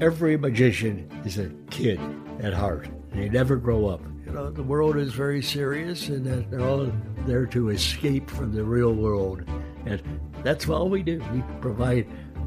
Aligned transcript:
Every 0.00 0.38
magician 0.38 1.06
is 1.26 1.36
a 1.36 1.50
kid 1.70 2.00
at 2.40 2.54
heart. 2.54 2.88
They 3.12 3.28
never 3.28 3.56
grow 3.56 3.86
up. 3.86 4.00
You 4.24 4.32
know, 4.32 4.50
the 4.50 4.62
world 4.62 4.96
is 4.96 5.12
very 5.12 5.42
serious 5.42 6.08
and 6.08 6.24
that 6.24 6.50
they're 6.50 6.66
all 6.66 6.90
there 7.26 7.44
to 7.46 7.68
escape 7.68 8.30
from 8.30 8.54
the 8.54 8.64
real 8.64 8.94
world. 8.94 9.44
And 9.84 10.02
that's 10.42 10.66
all 10.70 10.88
we 10.88 11.02
do. 11.02 11.22
We 11.34 11.42
provide 11.60 12.06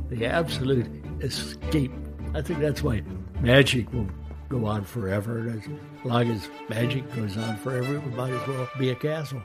the 0.10 0.26
absolute 0.26 0.88
escape. 1.22 1.92
I 2.34 2.42
think 2.42 2.60
that's 2.60 2.82
why 2.82 3.04
magic 3.40 3.94
will 3.94 4.10
go 4.50 4.66
on 4.66 4.84
forever. 4.84 5.38
And 5.38 5.62
as 5.62 6.06
long 6.06 6.32
as 6.32 6.50
magic 6.70 7.08
goes 7.16 7.38
on 7.38 7.58
forever, 7.58 7.98
it 7.98 8.16
might 8.16 8.34
as 8.34 8.48
well 8.48 8.68
be 8.80 8.90
a 8.90 8.96
castle. 8.96 9.44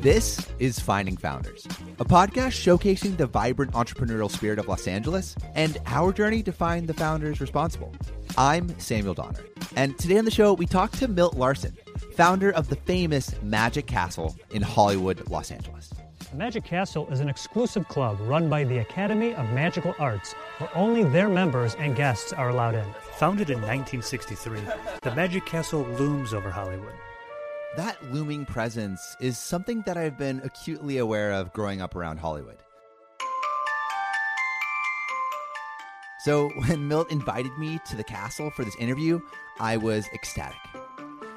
This 0.00 0.46
is 0.58 0.78
Finding 0.78 1.16
Founders, 1.18 1.66
a 2.00 2.04
podcast 2.04 2.56
showcasing 2.56 3.14
the 3.18 3.26
vibrant 3.26 3.72
entrepreneurial 3.72 4.30
spirit 4.30 4.58
of 4.58 4.66
Los 4.66 4.88
Angeles 4.88 5.36
and 5.54 5.76
our 5.84 6.14
journey 6.14 6.42
to 6.42 6.50
find 6.50 6.88
the 6.88 6.94
founders 6.94 7.42
responsible. 7.42 7.94
I'm 8.38 8.76
Samuel 8.80 9.12
Donner, 9.12 9.44
and 9.76 9.98
today 9.98 10.16
on 10.16 10.24
the 10.24 10.30
show, 10.30 10.54
we 10.54 10.64
talk 10.64 10.92
to 10.92 11.08
Milt 11.08 11.36
Larsen, 11.36 11.76
founder 12.16 12.52
of 12.52 12.70
the 12.70 12.76
famous 12.76 13.34
Magic 13.42 13.86
Castle 13.86 14.34
in 14.50 14.62
Hollywood, 14.62 15.28
Los 15.28 15.50
Angeles. 15.50 15.92
The 16.30 16.38
Magic 16.38 16.64
Castle 16.64 17.06
is 17.10 17.20
an 17.20 17.28
exclusive 17.28 17.86
club 17.88 18.16
run 18.22 18.48
by 18.48 18.64
the 18.64 18.78
Academy 18.78 19.34
of 19.34 19.52
Magical 19.52 19.94
Arts, 19.98 20.32
where 20.56 20.74
only 20.74 21.04
their 21.04 21.28
members 21.28 21.74
and 21.74 21.94
guests 21.94 22.32
are 22.32 22.48
allowed 22.48 22.76
in. 22.76 22.86
Founded 23.16 23.50
in 23.50 23.58
1963, 23.58 24.60
the 25.02 25.14
Magic 25.14 25.44
Castle 25.44 25.82
looms 25.98 26.32
over 26.32 26.50
Hollywood. 26.50 26.94
That 27.76 28.12
looming 28.12 28.46
presence 28.46 29.16
is 29.20 29.38
something 29.38 29.82
that 29.82 29.96
I've 29.96 30.18
been 30.18 30.40
acutely 30.42 30.98
aware 30.98 31.30
of 31.30 31.52
growing 31.52 31.80
up 31.80 31.94
around 31.94 32.18
Hollywood. 32.18 32.56
So, 36.24 36.48
when 36.66 36.88
Milt 36.88 37.12
invited 37.12 37.56
me 37.58 37.78
to 37.86 37.96
the 37.96 38.02
castle 38.02 38.50
for 38.50 38.64
this 38.64 38.74
interview, 38.76 39.20
I 39.60 39.76
was 39.76 40.08
ecstatic. 40.12 40.58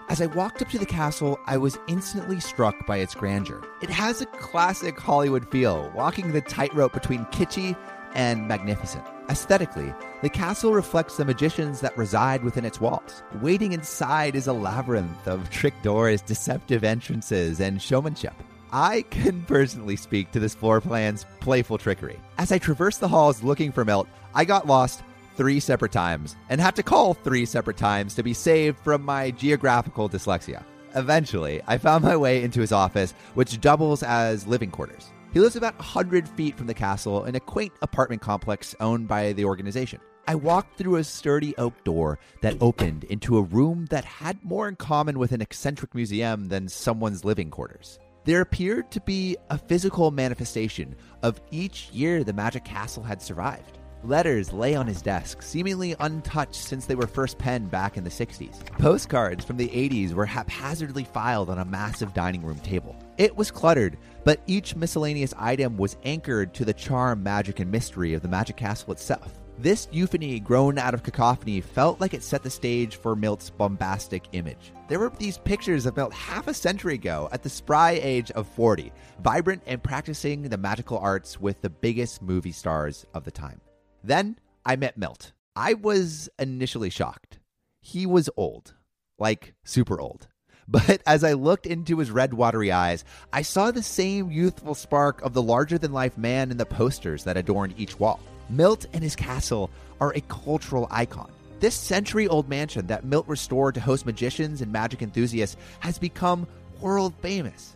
As 0.10 0.22
I 0.22 0.26
walked 0.26 0.64
up 0.64 0.70
to 0.70 0.80
the 0.80 0.88
castle, 0.88 1.40
I 1.46 1.58
was 1.58 1.78
instantly 1.88 2.40
struck 2.40 2.88
by 2.88 2.98
its 2.98 3.14
grandeur. 3.14 3.62
It 3.84 3.92
has 3.92 4.22
a 4.22 4.26
classic 4.26 5.00
Hollywood 5.00 5.50
feel, 5.52 5.92
walking 5.96 6.32
the 6.32 6.42
tightrope 6.42 6.94
between 6.94 7.26
kitschy 7.26 7.78
and 8.16 8.48
magnificent. 8.48 9.06
Aesthetically, 9.30 9.94
the 10.22 10.30
castle 10.30 10.74
reflects 10.74 11.16
the 11.16 11.26
magicians 11.26 11.80
that 11.80 11.98
reside 11.98 12.44
within 12.44 12.66
its 12.66 12.82
walls. 12.82 13.24
Waiting 13.42 13.72
inside 13.72 14.36
is 14.36 14.48
a 14.48 14.54
labyrinth 14.54 15.28
of 15.28 15.50
trick 15.50 15.74
doors, 15.82 16.22
deceptive 16.22 16.84
entrances, 16.84 17.62
and 17.62 17.82
showmanship. 17.82 18.34
I 18.72 19.04
can 19.12 19.44
personally 19.44 19.96
speak 19.96 20.32
to 20.32 20.40
this 20.40 20.56
floor 20.56 20.82
plan's 20.82 21.26
playful 21.40 21.78
trickery. 21.78 22.20
As 22.38 22.52
I 22.52 22.58
traversed 22.58 23.00
the 23.00 23.08
halls 23.08 23.44
looking 23.44 23.72
for 23.72 23.86
Milt, 23.86 24.08
I 24.34 24.46
got 24.46 24.68
lost 24.68 25.04
three 25.38 25.60
separate 25.60 25.92
times 25.92 26.36
and 26.50 26.60
had 26.60 26.76
to 26.76 26.84
call 26.84 27.14
three 27.14 27.46
separate 27.46 27.78
times 27.78 28.16
to 28.16 28.24
be 28.24 28.34
saved 28.34 28.78
from 28.80 29.04
my 29.04 29.32
geographical 29.32 30.10
dyslexia. 30.10 30.64
Eventually, 30.96 31.62
I 31.66 31.78
found 31.78 32.04
my 32.04 32.18
way 32.18 32.44
into 32.44 32.62
his 32.62 32.72
office, 32.72 33.14
which 33.36 33.62
doubles 33.62 34.04
as 34.04 34.48
living 34.48 34.70
quarters. 34.70 35.12
He 35.34 35.40
lives 35.40 35.56
about 35.56 35.76
100 35.80 36.30
feet 36.30 36.56
from 36.56 36.68
the 36.68 36.76
castle 36.76 37.26
in 37.26 37.34
a 37.34 37.40
quaint 37.40 37.74
apartment 37.82 38.22
complex 38.22 38.76
owned 38.80 39.08
by 39.08 39.34
the 39.34 39.46
organization. 39.46 40.00
I 40.28 40.36
walked 40.36 40.78
through 40.78 40.98
a 40.98 41.04
sturdy 41.04 41.58
oak 41.58 41.84
door 41.84 42.20
that 42.42 42.62
opened 42.62 43.06
into 43.06 43.40
a 43.40 43.42
room 43.42 43.88
that 43.88 44.06
had 44.06 44.46
more 44.46 44.68
in 44.68 44.76
common 44.76 45.18
with 45.18 45.32
an 45.32 45.42
eccentric 45.42 45.96
museum 45.96 46.50
than 46.50 46.70
someone's 46.70 47.26
living 47.26 47.50
quarters. 47.50 47.98
There 48.26 48.42
appeared 48.42 48.92
to 48.92 49.02
be 49.02 49.36
a 49.50 49.58
physical 49.58 50.12
manifestation 50.12 50.96
of 51.24 51.42
each 51.50 51.90
year 51.90 52.24
the 52.24 52.32
Magic 52.32 52.64
Castle 52.64 53.02
had 53.02 53.20
survived. 53.20 53.80
Letters 54.06 54.52
lay 54.52 54.76
on 54.76 54.86
his 54.86 55.02
desk, 55.02 55.42
seemingly 55.42 55.96
untouched 56.02 56.56
since 56.56 56.86
they 56.86 56.96
were 56.96 57.08
first 57.08 57.38
penned 57.38 57.72
back 57.72 57.96
in 57.96 58.04
the 58.04 58.10
60s. 58.10 58.66
Postcards 58.78 59.46
from 59.46 59.56
the 59.56 59.70
80s 59.70 60.14
were 60.14 60.26
haphazardly 60.26 61.06
filed 61.06 61.50
on 61.50 61.60
a 61.60 61.66
massive 61.66 62.14
dining 62.14 62.44
room 62.44 62.60
table. 62.60 62.98
It 63.18 63.34
was 63.34 63.50
cluttered, 63.50 63.98
but 64.26 64.42
each 64.46 64.76
miscellaneous 64.76 65.34
item 65.38 65.78
was 65.78 65.96
anchored 66.04 66.54
to 66.56 66.66
the 66.66 66.74
charm, 66.74 67.24
magic, 67.24 67.62
and 67.62 67.72
mystery 67.72 68.14
of 68.14 68.22
the 68.22 68.28
Magic 68.28 68.58
Castle 68.58 68.92
itself. 68.92 69.40
This 69.58 69.88
euphony, 69.90 70.38
grown 70.42 70.78
out 70.78 70.94
of 70.94 71.04
cacophony, 71.04 71.62
felt 71.62 72.02
like 72.02 72.14
it 72.14 72.24
set 72.24 72.44
the 72.44 72.50
stage 72.50 72.98
for 72.98 73.16
Milt's 73.16 73.52
bombastic 73.52 74.26
image. 74.34 74.74
There 74.90 75.00
were 75.00 75.14
these 75.18 75.38
pictures 75.38 75.86
of 75.86 75.96
Milt 75.96 76.12
half 76.12 76.48
a 76.48 76.54
century 76.54 76.96
ago 76.96 77.30
at 77.32 77.42
the 77.42 77.50
spry 77.50 77.92
age 78.04 78.32
of 78.32 78.48
40, 78.48 78.92
vibrant 79.22 79.64
and 79.66 79.82
practicing 79.82 80.42
the 80.42 80.58
magical 80.58 80.98
arts 80.98 81.40
with 81.40 81.62
the 81.62 81.70
biggest 81.70 82.22
movie 82.22 82.52
stars 82.52 83.06
of 83.14 83.24
the 83.24 83.32
time. 83.32 83.62
Then 84.04 84.38
I 84.66 84.76
met 84.76 84.98
Milt. 84.98 85.32
I 85.56 85.76
was 85.76 86.30
initially 86.38 86.90
shocked. 86.90 87.40
He 87.82 88.06
was 88.06 88.30
old, 88.36 88.74
like 89.18 89.54
super 89.64 90.00
old. 90.00 90.28
But 90.66 91.02
as 91.06 91.26
I 91.26 91.34
looked 91.34 91.66
into 91.66 91.98
his 91.98 92.10
red, 92.10 92.34
watery 92.34 92.72
eyes, 92.72 93.04
I 93.34 93.42
saw 93.42 93.70
the 93.70 93.84
same 93.84 94.32
youthful 94.32 94.76
spark 94.76 95.22
of 95.22 95.34
the 95.34 95.42
larger 95.42 95.78
than 95.78 95.92
life 95.92 96.18
man 96.18 96.52
in 96.52 96.58
the 96.58 96.66
posters 96.66 97.26
that 97.26 97.36
adorned 97.36 97.74
each 97.78 98.00
wall. 98.00 98.22
Milt 98.50 98.86
and 98.94 99.04
his 99.04 99.14
castle 99.14 99.70
are 100.00 100.14
a 100.16 100.22
cultural 100.22 100.88
icon. 100.90 101.30
This 101.60 101.76
century 101.76 102.30
old 102.30 102.48
mansion 102.48 102.88
that 102.88 103.04
Milt 103.04 103.28
restored 103.28 103.76
to 103.76 103.82
host 103.82 104.06
magicians 104.06 104.62
and 104.62 104.72
magic 104.72 105.02
enthusiasts 105.02 105.58
has 105.82 106.00
become 106.00 106.48
world 106.80 107.14
famous. 107.22 107.76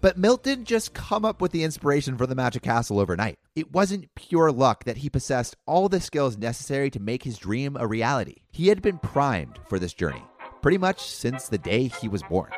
But 0.00 0.18
Milt 0.18 0.42
didn't 0.42 0.66
just 0.66 0.92
come 0.92 1.24
up 1.24 1.40
with 1.40 1.52
the 1.52 1.62
inspiration 1.62 2.18
for 2.18 2.26
the 2.26 2.34
Magic 2.34 2.62
Castle 2.62 2.98
overnight. 2.98 3.38
It 3.56 3.72
wasn't 3.72 4.12
pure 4.16 4.50
luck 4.50 4.82
that 4.82 4.96
he 4.96 5.08
possessed 5.08 5.54
all 5.64 5.88
the 5.88 6.00
skills 6.00 6.36
necessary 6.36 6.90
to 6.90 6.98
make 6.98 7.22
his 7.22 7.38
dream 7.38 7.76
a 7.78 7.86
reality. 7.86 8.38
He 8.50 8.66
had 8.66 8.82
been 8.82 8.98
primed 8.98 9.60
for 9.68 9.78
this 9.78 9.94
journey, 9.94 10.24
pretty 10.60 10.76
much 10.76 11.00
since 11.00 11.46
the 11.46 11.58
day 11.58 11.86
he 11.86 12.08
was 12.08 12.24
born. 12.24 12.50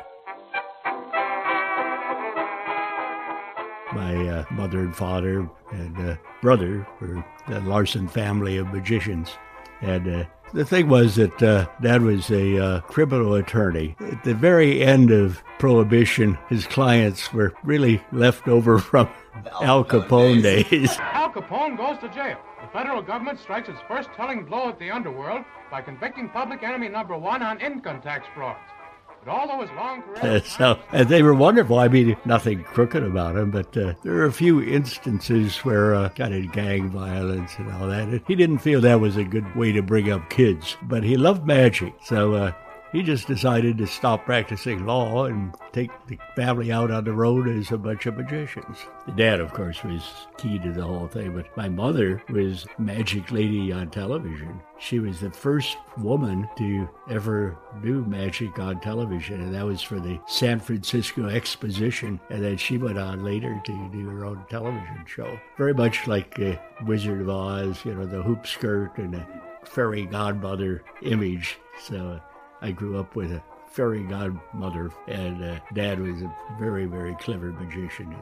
My 3.93 4.27
uh, 4.27 4.45
mother 4.49 4.79
and 4.79 4.95
father 4.95 5.47
and 5.71 5.97
uh, 5.99 6.15
brother 6.41 6.87
were 6.99 7.23
the 7.47 7.59
Larsen 7.59 8.07
family 8.07 8.57
of 8.57 8.73
magicians. 8.73 9.29
And 9.81 10.07
uh, 10.07 10.23
the 10.53 10.65
thing 10.65 10.87
was 10.87 11.15
that 11.15 11.43
uh, 11.43 11.67
Dad 11.81 12.01
was 12.01 12.29
a 12.31 12.57
uh, 12.57 12.79
criminal 12.81 13.35
attorney. 13.35 13.95
At 13.99 14.23
the 14.23 14.33
very 14.33 14.81
end 14.81 15.11
of 15.11 15.43
Prohibition, 15.59 16.37
his 16.49 16.65
clients 16.65 17.33
were 17.33 17.53
really 17.63 18.01
left 18.11 18.47
over 18.47 18.79
from 18.79 19.09
Al 19.61 19.83
Capone 19.83 20.41
days. 20.41 20.97
Al 20.99 21.31
Capone 21.31 21.77
goes 21.77 21.97
to 21.99 22.09
jail. 22.09 22.37
The 22.61 22.67
federal 22.73 23.01
government 23.01 23.39
strikes 23.39 23.69
its 23.69 23.79
first 23.87 24.09
telling 24.15 24.45
blow 24.45 24.69
at 24.69 24.79
the 24.79 24.89
underworld 24.89 25.43
by 25.69 25.81
convicting 25.81 26.29
public 26.29 26.63
enemy 26.63 26.89
number 26.89 27.17
one 27.17 27.41
on 27.41 27.59
income 27.61 28.01
tax 28.01 28.25
frauds. 28.33 28.59
Career. 30.03 30.41
so 30.45 30.79
they 30.91 31.21
were 31.21 31.33
wonderful. 31.33 31.79
I 31.79 31.87
mean, 31.87 32.15
nothing 32.25 32.63
crooked 32.63 33.03
about 33.03 33.35
him, 33.35 33.51
but 33.51 33.75
uh, 33.75 33.93
there 34.03 34.15
are 34.15 34.25
a 34.25 34.31
few 34.31 34.61
instances 34.61 35.57
where 35.59 35.95
uh, 35.95 36.09
kind 36.09 36.33
of 36.33 36.51
gang 36.53 36.89
violence 36.89 37.53
and 37.57 37.71
all 37.73 37.87
that. 37.87 38.21
He 38.27 38.35
didn't 38.35 38.59
feel 38.59 38.79
that 38.81 38.99
was 38.99 39.17
a 39.17 39.23
good 39.23 39.53
way 39.55 39.71
to 39.73 39.81
bring 39.81 40.11
up 40.11 40.29
kids, 40.29 40.77
but 40.83 41.03
he 41.03 41.17
loved 41.17 41.45
magic. 41.45 41.93
So 42.03 42.35
uh, 42.35 42.51
he 42.91 43.03
just 43.03 43.27
decided 43.27 43.77
to 43.77 43.87
stop 43.87 44.25
practicing 44.25 44.85
law 44.85 45.25
and 45.25 45.53
take 45.71 45.91
the 46.07 46.17
family 46.35 46.71
out 46.71 46.91
on 46.91 47.03
the 47.03 47.13
road 47.13 47.47
as 47.47 47.71
a 47.71 47.77
bunch 47.77 48.05
of 48.05 48.17
magicians. 48.17 48.77
The 49.05 49.11
dad, 49.11 49.39
of 49.39 49.53
course, 49.53 49.83
was 49.83 50.01
key 50.37 50.59
to 50.59 50.71
the 50.71 50.83
whole 50.83 51.07
thing, 51.07 51.33
but 51.35 51.55
my 51.57 51.69
mother 51.69 52.23
was 52.29 52.65
Magic 52.77 53.31
Lady 53.31 53.71
on 53.71 53.89
television. 53.89 54.61
She 54.79 54.99
was 54.99 55.19
the 55.19 55.31
first 55.31 55.77
woman 55.97 56.47
to 56.57 56.87
ever 57.09 57.57
do 57.81 58.05
magic 58.05 58.59
on 58.59 58.79
television, 58.79 59.41
and 59.41 59.53
that 59.53 59.65
was 59.65 59.81
for 59.81 59.99
the 59.99 60.19
San 60.27 60.59
Francisco 60.59 61.27
Exposition. 61.27 62.19
And 62.29 62.43
then 62.43 62.57
she 62.57 62.77
went 62.77 62.97
on 62.97 63.23
later 63.23 63.59
to 63.65 63.89
do 63.91 64.07
her 64.09 64.25
own 64.25 64.45
television 64.49 65.03
show. 65.05 65.39
Very 65.57 65.73
much 65.73 66.07
like 66.07 66.39
uh, 66.39 66.55
Wizard 66.85 67.21
of 67.21 67.29
Oz, 67.29 67.83
you 67.85 67.93
know, 67.93 68.05
the 68.05 68.21
hoop 68.21 68.45
skirt 68.45 68.97
and 68.97 69.13
the 69.13 69.25
fairy 69.63 70.05
godmother 70.05 70.83
image. 71.01 71.57
So 71.81 72.19
I 72.61 72.71
grew 72.71 72.99
up 72.99 73.15
with 73.15 73.31
a 73.31 73.43
fairy 73.71 74.03
godmother, 74.03 74.91
and 75.07 75.43
uh, 75.43 75.59
dad 75.73 75.99
was 75.99 76.21
a 76.21 76.33
very, 76.59 76.85
very 76.85 77.15
clever 77.15 77.51
magician. 77.51 78.15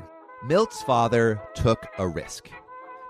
Milt's 0.45 0.81
father 0.83 1.41
took 1.53 1.87
a 1.97 2.07
risk. 2.07 2.49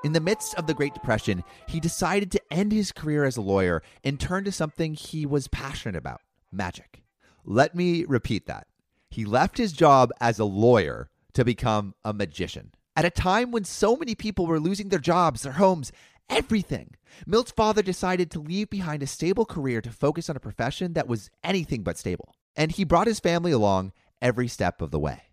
In 0.03 0.13
the 0.13 0.19
midst 0.19 0.53
of 0.53 0.67
the 0.67 0.73
Great 0.75 0.93
Depression, 0.93 1.43
he 1.67 1.79
decided 1.79 2.31
to 2.31 2.53
end 2.53 2.71
his 2.71 2.91
career 2.91 3.25
as 3.25 3.37
a 3.37 3.41
lawyer 3.41 3.81
and 4.03 4.19
turn 4.19 4.43
to 4.43 4.51
something 4.51 4.93
he 4.93 5.25
was 5.25 5.47
passionate 5.47 5.95
about 5.95 6.21
magic. 6.51 7.03
Let 7.43 7.73
me 7.73 8.05
repeat 8.05 8.45
that. 8.45 8.67
He 9.09 9.25
left 9.25 9.57
his 9.57 9.73
job 9.73 10.11
as 10.21 10.37
a 10.37 10.45
lawyer 10.45 11.09
to 11.33 11.43
become 11.43 11.95
a 12.03 12.13
magician. 12.13 12.71
At 12.95 13.05
a 13.05 13.09
time 13.09 13.51
when 13.51 13.63
so 13.63 13.95
many 13.95 14.13
people 14.13 14.45
were 14.45 14.59
losing 14.59 14.89
their 14.89 14.99
jobs, 14.99 15.41
their 15.41 15.53
homes, 15.53 15.91
everything, 16.29 16.91
Milt's 17.25 17.51
father 17.51 17.81
decided 17.81 18.29
to 18.31 18.39
leave 18.39 18.69
behind 18.69 19.01
a 19.03 19.07
stable 19.07 19.45
career 19.45 19.81
to 19.81 19.89
focus 19.89 20.29
on 20.29 20.35
a 20.35 20.39
profession 20.39 20.93
that 20.93 21.07
was 21.07 21.29
anything 21.43 21.83
but 21.83 21.97
stable. 21.97 22.35
And 22.55 22.71
he 22.71 22.83
brought 22.83 23.07
his 23.07 23.19
family 23.19 23.51
along 23.51 23.93
every 24.21 24.47
step 24.47 24.81
of 24.81 24.91
the 24.91 24.99
way. 24.99 25.23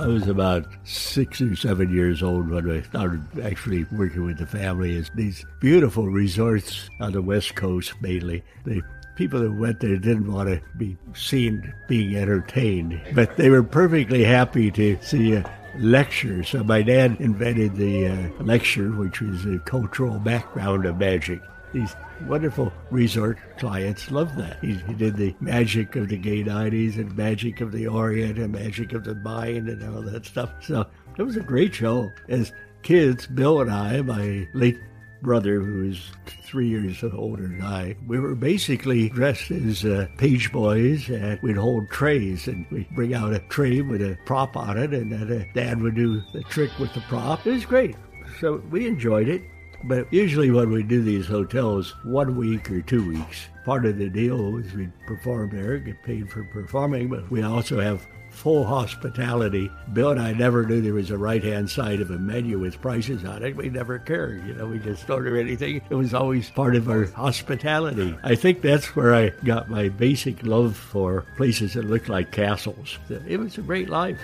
I 0.00 0.06
was 0.06 0.28
about 0.28 0.66
six 0.84 1.42
or 1.42 1.54
seven 1.54 1.94
years 1.94 2.22
old 2.22 2.48
when 2.48 2.70
I 2.70 2.80
started 2.82 3.22
actually 3.42 3.84
working 3.92 4.24
with 4.24 4.38
the 4.38 4.46
family. 4.46 5.04
These 5.14 5.44
beautiful 5.60 6.08
resorts 6.08 6.88
on 7.00 7.12
the 7.12 7.20
West 7.20 7.54
Coast 7.54 7.92
mainly. 8.00 8.42
The 8.64 8.82
people 9.16 9.40
that 9.40 9.52
went 9.52 9.80
there 9.80 9.98
didn't 9.98 10.32
want 10.32 10.48
to 10.48 10.62
be 10.78 10.96
seen 11.12 11.74
being 11.86 12.16
entertained, 12.16 12.98
but 13.14 13.36
they 13.36 13.50
were 13.50 13.62
perfectly 13.62 14.24
happy 14.24 14.70
to 14.70 14.96
see 15.02 15.34
a 15.34 15.59
lecture. 15.78 16.42
So 16.44 16.64
my 16.64 16.82
dad 16.82 17.16
invented 17.20 17.76
the 17.76 18.08
uh, 18.08 18.42
lecture, 18.42 18.90
which 18.90 19.20
was 19.20 19.44
a 19.46 19.58
cultural 19.60 20.18
background 20.18 20.86
of 20.86 20.98
magic. 20.98 21.42
These 21.72 21.94
wonderful 22.26 22.72
resort 22.90 23.38
clients 23.58 24.10
loved 24.10 24.36
that. 24.38 24.58
He, 24.60 24.74
he, 24.74 24.94
did 24.94 25.16
the 25.16 25.34
magic 25.40 25.94
of 25.94 26.08
the 26.08 26.16
gay 26.16 26.42
90s 26.42 26.96
and 26.96 27.16
magic 27.16 27.60
of 27.60 27.70
the 27.70 27.86
Orient 27.86 28.38
and 28.38 28.52
magic 28.52 28.92
of 28.92 29.04
the 29.04 29.14
mind 29.14 29.68
and 29.68 29.82
all 29.94 30.02
that 30.02 30.26
stuff. 30.26 30.50
So 30.60 30.86
it 31.16 31.22
was 31.22 31.36
a 31.36 31.40
great 31.40 31.74
show. 31.74 32.10
As 32.28 32.52
kids, 32.82 33.26
Bill 33.26 33.60
and 33.60 33.70
I, 33.70 34.02
my 34.02 34.48
late 34.52 34.80
brother, 35.22 35.60
who 35.60 35.88
was 35.88 36.10
three 36.26 36.68
years 36.68 37.02
older 37.02 37.42
than 37.42 37.62
I, 37.62 37.96
we 38.06 38.18
were 38.18 38.34
basically 38.34 39.08
dressed 39.08 39.50
as 39.50 39.84
uh, 39.84 40.06
page 40.18 40.52
boys, 40.52 41.08
and 41.08 41.40
we'd 41.42 41.56
hold 41.56 41.88
trays, 41.90 42.48
and 42.48 42.66
we'd 42.70 42.90
bring 42.90 43.14
out 43.14 43.32
a 43.32 43.40
tray 43.48 43.80
with 43.80 44.02
a 44.02 44.18
prop 44.24 44.56
on 44.56 44.78
it, 44.78 44.92
and 44.92 45.12
then 45.12 45.40
uh, 45.40 45.44
Dad 45.54 45.80
would 45.82 45.94
do 45.94 46.22
the 46.32 46.42
trick 46.44 46.70
with 46.78 46.92
the 46.94 47.00
prop. 47.02 47.46
It 47.46 47.52
was 47.52 47.66
great. 47.66 47.96
So 48.40 48.62
we 48.70 48.86
enjoyed 48.86 49.28
it. 49.28 49.42
But 49.84 50.12
usually 50.12 50.50
when 50.50 50.70
we 50.70 50.82
do 50.82 51.02
these 51.02 51.26
hotels, 51.26 51.94
one 52.04 52.36
week 52.36 52.70
or 52.70 52.82
two 52.82 53.08
weeks, 53.08 53.48
part 53.64 53.86
of 53.86 53.96
the 53.96 54.10
deal 54.10 54.58
is 54.58 54.74
we 54.74 54.88
perform 55.06 55.50
there, 55.50 55.78
get 55.78 56.02
paid 56.02 56.30
for 56.30 56.44
performing, 56.44 57.08
but 57.08 57.30
we 57.30 57.42
also 57.42 57.80
have 57.80 58.06
full 58.40 58.64
hospitality. 58.64 59.70
Bill 59.92 60.12
and 60.12 60.20
I 60.20 60.32
never 60.32 60.64
knew 60.64 60.80
there 60.80 60.94
was 60.94 61.10
a 61.10 61.18
right 61.18 61.44
hand 61.44 61.68
side 61.68 62.00
of 62.00 62.10
a 62.10 62.18
menu 62.18 62.58
with 62.58 62.80
prices 62.80 63.22
on 63.22 63.42
it. 63.42 63.54
We 63.54 63.68
never 63.68 63.98
cared. 63.98 64.46
You 64.46 64.54
know, 64.54 64.66
we 64.66 64.78
just 64.78 65.08
order 65.10 65.36
anything. 65.36 65.82
It 65.90 65.94
was 65.94 66.14
always 66.14 66.48
part 66.48 66.74
of 66.74 66.88
our 66.88 67.04
hospitality. 67.04 68.16
I 68.24 68.34
think 68.34 68.62
that's 68.62 68.96
where 68.96 69.14
I 69.14 69.28
got 69.44 69.68
my 69.68 69.90
basic 69.90 70.42
love 70.42 70.74
for 70.74 71.26
places 71.36 71.74
that 71.74 71.84
look 71.84 72.08
like 72.08 72.32
castles. 72.32 72.98
It 73.28 73.38
was 73.38 73.58
a 73.58 73.62
great 73.62 73.90
life. 73.90 74.18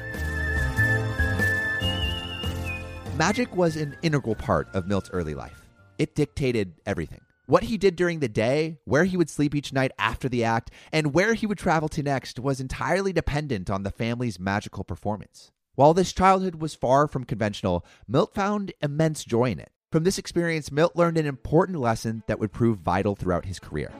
Magic 3.18 3.54
was 3.54 3.76
an 3.76 3.96
integral 4.00 4.34
part 4.34 4.66
of 4.72 4.86
Milt's 4.86 5.10
early 5.12 5.34
life. 5.34 5.62
It 5.98 6.14
dictated 6.14 6.72
everything. 6.86 7.20
What 7.48 7.64
he 7.64 7.78
did 7.78 7.94
during 7.94 8.18
the 8.18 8.28
day, 8.28 8.78
where 8.84 9.04
he 9.04 9.16
would 9.16 9.30
sleep 9.30 9.54
each 9.54 9.72
night 9.72 9.92
after 10.00 10.28
the 10.28 10.42
act, 10.42 10.72
and 10.92 11.14
where 11.14 11.34
he 11.34 11.46
would 11.46 11.58
travel 11.58 11.88
to 11.90 12.02
next 12.02 12.40
was 12.40 12.60
entirely 12.60 13.12
dependent 13.12 13.70
on 13.70 13.84
the 13.84 13.92
family's 13.92 14.40
magical 14.40 14.82
performance. 14.82 15.52
While 15.76 15.94
this 15.94 16.12
childhood 16.12 16.56
was 16.56 16.74
far 16.74 17.06
from 17.06 17.22
conventional, 17.22 17.86
Milt 18.08 18.34
found 18.34 18.72
immense 18.82 19.24
joy 19.24 19.52
in 19.52 19.60
it. 19.60 19.70
From 19.92 20.02
this 20.02 20.18
experience, 20.18 20.72
Milt 20.72 20.96
learned 20.96 21.18
an 21.18 21.26
important 21.26 21.78
lesson 21.78 22.24
that 22.26 22.40
would 22.40 22.52
prove 22.52 22.78
vital 22.78 23.14
throughout 23.14 23.44
his 23.44 23.60
career. 23.60 23.92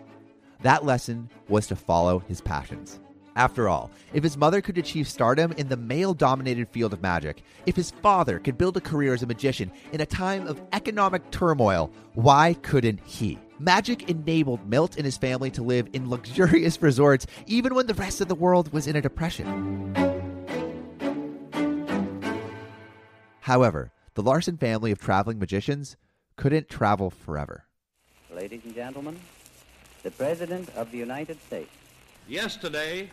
That 0.63 0.85
lesson 0.85 1.31
was 1.49 1.69
to 1.69 1.77
follow 1.77 2.19
his 2.19 2.41
passions. 2.41 2.99
After 3.37 3.69
all, 3.69 3.91
if 4.15 4.25
his 4.25 4.39
mother 4.39 4.63
could 4.63 4.79
achieve 4.79 5.07
stardom 5.07 5.53
in 5.53 5.69
the 5.69 5.77
male 5.77 6.15
dominated 6.15 6.71
field 6.71 6.95
of 6.95 7.03
magic, 7.03 7.43
if 7.67 7.77
his 7.77 7.91
father 7.91 8.39
could 8.39 8.57
build 8.57 8.79
a 8.79 8.81
career 8.81 9.13
as 9.13 9.23
a 9.23 9.27
magician 9.27 9.71
in 9.93 10.01
a 10.01 10.07
time 10.07 10.47
of 10.47 10.63
economic 10.73 11.31
turmoil, 11.31 11.93
why 12.15 12.55
couldn't 12.63 12.99
he? 13.05 13.39
Magic 13.59 14.09
enabled 14.09 14.67
Milt 14.67 14.97
and 14.97 15.05
his 15.05 15.19
family 15.19 15.51
to 15.51 15.63
live 15.63 15.87
in 15.93 16.09
luxurious 16.09 16.81
resorts 16.83 17.27
even 17.47 17.75
when 17.75 17.87
the 17.87 17.95
rest 17.95 18.23
of 18.23 18.29
the 18.29 18.35
world 18.35 18.73
was 18.73 18.87
in 18.87 18.97
a 18.97 19.03
depression. 19.03 19.95
However, 23.41 23.93
the 24.15 24.23
Larsen 24.23 24.57
family 24.57 24.93
of 24.93 24.99
traveling 24.99 25.39
magicians 25.39 25.99
couldn't 26.37 26.71
travel 26.71 27.11
forever. 27.11 27.67
Ladies 28.35 28.63
and 28.65 28.75
gentlemen, 28.75 29.21
the 30.03 30.11
President 30.11 30.71
of 30.75 30.91
the 30.91 30.99
United 30.99 31.39
States 31.43 31.71
yesterday 32.29 33.09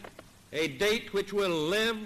a 0.52 0.68
date 0.68 1.14
which 1.14 1.34
will 1.34 1.50
live 1.50 1.98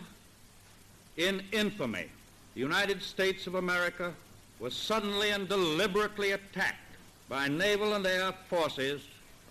in 1.17 1.43
infamy. 1.51 2.05
The 2.53 2.59
United 2.61 3.01
States 3.01 3.47
of 3.47 3.55
America 3.55 4.13
was 4.59 4.75
suddenly 4.75 5.31
and 5.31 5.47
deliberately 5.47 6.31
attacked 6.31 6.95
by 7.29 7.47
naval 7.47 7.93
and 7.93 8.05
air 8.05 8.33
forces 8.49 9.01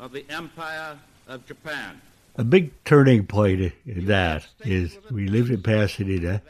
of 0.00 0.12
the 0.12 0.24
Empire 0.30 0.98
of 1.28 1.46
Japan. 1.46 2.00
A 2.36 2.44
big 2.44 2.72
turning 2.84 3.26
point 3.26 3.72
in 3.86 4.06
that 4.06 4.46
is 4.64 4.98
we 5.10 5.28
lived 5.28 5.50
in 5.50 5.62
Pasadena, 5.62 6.42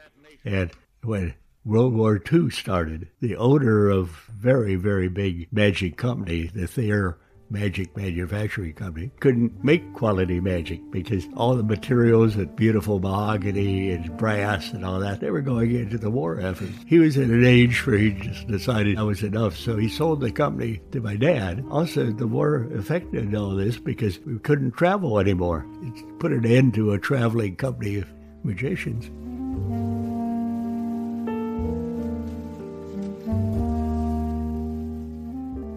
and 0.44 0.70
when 1.02 1.34
World 1.64 1.94
War 1.94 2.20
II 2.32 2.50
started, 2.50 3.08
the 3.20 3.36
owner 3.36 3.88
of 3.88 4.30
very, 4.32 4.76
very 4.76 5.08
big 5.08 5.48
magic 5.52 5.96
company, 5.96 6.46
the 6.46 6.66
Thayer 6.66 7.18
magic 7.50 7.96
manufacturing 7.96 8.72
company 8.72 9.10
couldn't 9.20 9.64
make 9.64 9.93
quality 9.94 10.40
magic 10.40 10.81
because 10.90 11.26
all 11.37 11.54
the 11.54 11.62
materials 11.62 12.37
and 12.37 12.54
beautiful 12.56 12.98
mahogany 12.98 13.90
and 13.90 14.16
brass 14.16 14.72
and 14.72 14.84
all 14.84 14.98
that 14.98 15.20
they 15.20 15.31
were 15.31 15.40
going 15.40 15.75
into 15.75 15.98
the 15.98 16.10
war 16.10 16.40
effort. 16.40 16.70
He 16.87 16.98
was 16.98 17.16
at 17.16 17.28
an 17.28 17.44
age 17.44 17.87
where 17.87 17.98
he 17.98 18.10
just 18.12 18.46
decided 18.48 18.96
that 18.96 19.04
was 19.04 19.22
enough. 19.22 19.56
So 19.56 19.76
he 19.76 19.88
sold 19.88 20.20
the 20.20 20.32
company 20.32 20.81
to 20.93 21.00
my 21.00 21.16
dad. 21.16 21.64
Also 21.70 22.10
the 22.10 22.26
war 22.26 22.69
affected 22.75 23.34
all 23.34 23.54
this 23.54 23.78
because 23.78 24.19
we 24.20 24.38
couldn't 24.38 24.72
travel 24.72 25.19
anymore. 25.19 25.66
It 25.82 26.19
put 26.19 26.32
an 26.32 26.46
end 26.46 26.75
to 26.75 26.92
a 26.92 26.99
traveling 26.99 27.56
company 27.56 27.96
of 27.96 28.08
magicians 28.44 29.10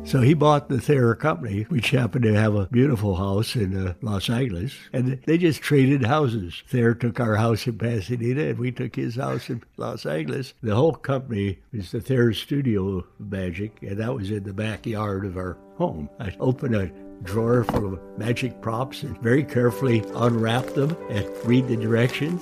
So 0.10 0.22
he 0.22 0.34
bought 0.34 0.70
the 0.70 0.82
Thayer 0.82 1.14
Company, 1.14 1.68
which 1.70 1.92
happened 1.92 2.24
to 2.24 2.34
have 2.34 2.56
a 2.56 2.66
beautiful 2.66 3.18
house 3.18 3.56
in 3.56 3.78
uh, 3.78 3.94
Los 4.02 4.28
Angeles, 4.28 4.74
and 4.92 5.22
they 5.28 5.38
just 5.38 5.62
traded 5.62 6.04
houses. 6.04 6.64
Thayer 6.68 6.96
took 6.96 7.20
our 7.20 7.36
house 7.36 7.68
in 7.68 7.78
Pasadena, 7.78 8.46
and 8.46 8.58
we 8.58 8.72
took 8.72 8.96
his 8.96 9.18
house 9.18 9.52
in 9.52 9.62
Los 9.78 10.08
Angeles. 10.08 10.56
The 10.64 10.74
whole 10.74 10.96
company 10.96 11.60
was 11.72 11.92
the 11.92 12.02
Thayer 12.02 12.34
Studio 12.34 13.06
Magic, 13.20 13.84
and 13.84 13.98
that 13.98 14.16
was 14.16 14.32
in 14.32 14.46
the 14.46 14.52
backyard 14.52 15.28
of 15.28 15.38
our 15.38 15.60
home. 15.78 16.10
I 16.20 16.36
opened 16.40 16.76
a 16.76 16.92
drawer 17.22 17.64
full 17.66 17.94
of 17.94 18.18
magic 18.18 18.60
props 18.62 19.04
and 19.04 19.16
very 19.22 19.44
carefully 19.44 20.04
unwrap 20.16 20.66
them 20.70 20.98
and 21.12 21.30
read 21.46 21.68
the 21.68 21.78
directions. 21.78 22.42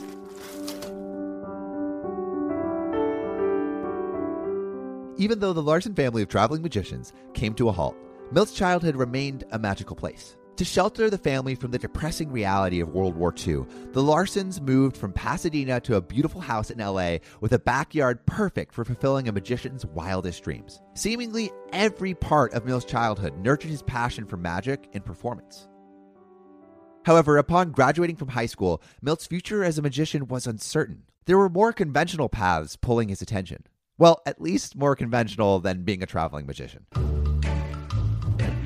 Even 5.19 5.39
though 5.39 5.53
the 5.53 5.63
Larsen 5.63 5.95
family 5.95 6.21
of 6.21 6.29
traveling 6.29 6.61
magicians 6.61 7.11
came 7.33 7.53
to 7.55 7.69
a 7.69 7.71
halt, 7.71 7.95
Milt's 8.31 8.53
childhood 8.53 8.95
remained 8.95 9.45
a 9.51 9.57
magical 9.57 9.95
place. 9.95 10.37
To 10.57 10.65
shelter 10.65 11.09
the 11.09 11.17
family 11.17 11.55
from 11.55 11.71
the 11.71 11.79
depressing 11.79 12.31
reality 12.31 12.79
of 12.79 12.89
World 12.89 13.15
War 13.15 13.31
II, 13.31 13.65
the 13.93 14.01
Larsens 14.01 14.59
moved 14.59 14.97
from 14.97 15.13
Pasadena 15.13 15.79
to 15.81 15.95
a 15.95 16.01
beautiful 16.01 16.41
house 16.41 16.71
in 16.71 16.79
LA 16.79 17.17
with 17.41 17.53
a 17.53 17.59
backyard 17.59 18.25
perfect 18.25 18.73
for 18.73 18.83
fulfilling 18.83 19.27
a 19.27 19.31
magician's 19.31 19.85
wildest 19.85 20.43
dreams. 20.43 20.81
Seemingly 20.93 21.51
every 21.73 22.13
part 22.13 22.53
of 22.53 22.65
Milt's 22.65 22.85
childhood 22.85 23.37
nurtured 23.37 23.71
his 23.71 23.83
passion 23.83 24.25
for 24.25 24.37
magic 24.37 24.89
and 24.93 25.05
performance. 25.05 25.67
However, 27.05 27.37
upon 27.37 27.71
graduating 27.71 28.17
from 28.17 28.29
high 28.29 28.47
school, 28.47 28.81
Milt's 29.01 29.25
future 29.25 29.63
as 29.63 29.77
a 29.77 29.83
magician 29.83 30.27
was 30.27 30.45
uncertain. 30.45 31.03
There 31.25 31.37
were 31.37 31.49
more 31.49 31.71
conventional 31.71 32.29
paths 32.29 32.75
pulling 32.75 33.09
his 33.09 33.21
attention. 33.21 33.63
Well, 33.99 34.21
at 34.27 34.39
least 34.39 34.75
more 34.75 34.95
conventional 34.95 35.59
than 35.59 35.81
being 35.83 36.03
a 36.03 36.05
traveling 36.05 36.45
magician. 36.45 36.85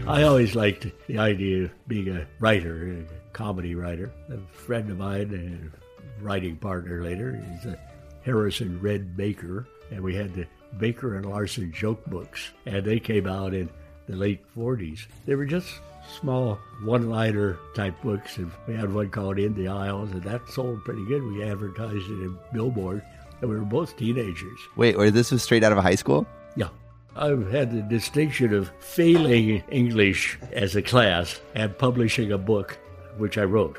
I 0.06 0.24
always 0.24 0.56
liked 0.56 0.88
the 1.08 1.20
idea 1.20 1.66
of 1.66 1.88
being 1.88 2.10
a 2.10 2.28
writer, 2.40 2.90
a 2.90 3.32
comedy 3.32 3.76
writer. 3.76 4.12
A 4.30 4.38
friend 4.52 4.90
of 4.90 4.98
mine, 4.98 5.72
a 6.20 6.22
writing 6.24 6.58
partner 6.58 7.02
later, 7.02 7.42
he's 7.50 7.66
a 7.66 7.80
Harrison 8.24 8.82
Red 8.82 9.16
Baker, 9.16 9.68
and 9.90 10.02
we 10.02 10.14
had 10.16 10.34
the 10.34 10.48
Baker 10.78 11.16
and 11.16 11.26
Larsen 11.26 11.72
joke 11.72 12.06
books, 12.08 12.52
and 12.66 12.84
they 12.84 13.00
came 13.00 13.26
out 13.26 13.54
in 13.54 13.70
the 14.08 14.18
late 14.18 14.44
40s. 14.54 15.08
They 15.26 15.36
were 15.36 15.46
just 15.46 15.80
small 16.20 16.60
one-liner 16.84 17.58
type 17.74 18.02
books, 18.02 18.38
and 18.38 18.52
we 18.68 18.76
had 18.76 18.94
one 18.94 19.10
called 19.10 19.40
In 19.40 19.54
the 19.54 19.70
Aisles, 19.70 20.12
and 20.12 20.24
that 20.24 20.50
sold 20.50 20.84
pretty 20.84 21.06
good. 21.06 21.24
We 21.24 21.44
advertised 21.44 22.10
it 22.10 22.22
in 22.22 22.38
Billboard, 22.52 23.02
and 23.42 23.50
we 23.50 23.56
were 23.58 23.66
both 23.66 23.98
teenagers. 23.98 24.60
Wait, 24.76 24.96
or 24.96 25.12
this 25.12 25.32
was 25.32 25.44
straight 25.44 25.64
out 25.64 25.72
of 25.72 25.78
high 25.80 25.96
school? 25.96 26.26
Yeah. 26.56 26.70
I've 27.16 27.52
had 27.52 27.72
the 27.72 27.82
distinction 27.82 28.54
of 28.54 28.72
failing 28.80 29.64
English 29.70 30.40
as 30.54 30.76
a 30.76 30.82
class 30.82 31.42
and 31.56 31.78
publishing 31.78 32.32
a 32.32 32.38
book, 32.38 32.78
which 33.18 33.38
I 33.38 33.44
wrote. 33.44 33.78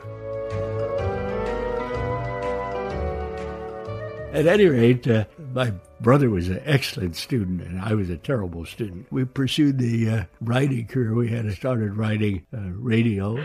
At 4.32 4.46
any 4.46 4.66
rate, 4.66 5.06
uh, 5.06 5.26
my 5.52 5.72
brother 6.00 6.30
was 6.30 6.48
an 6.48 6.62
excellent 6.64 7.16
student, 7.16 7.60
and 7.60 7.78
I 7.80 7.94
was 7.94 8.08
a 8.08 8.16
terrible 8.16 8.64
student. 8.64 9.06
We 9.10 9.26
pursued 9.26 9.78
the 9.78 10.08
uh, 10.08 10.24
writing 10.40 10.86
career. 10.86 11.14
We 11.14 11.28
had 11.28 11.50
started 11.52 11.96
writing 11.96 12.46
uh, 12.52 12.60
radio. 12.70 13.44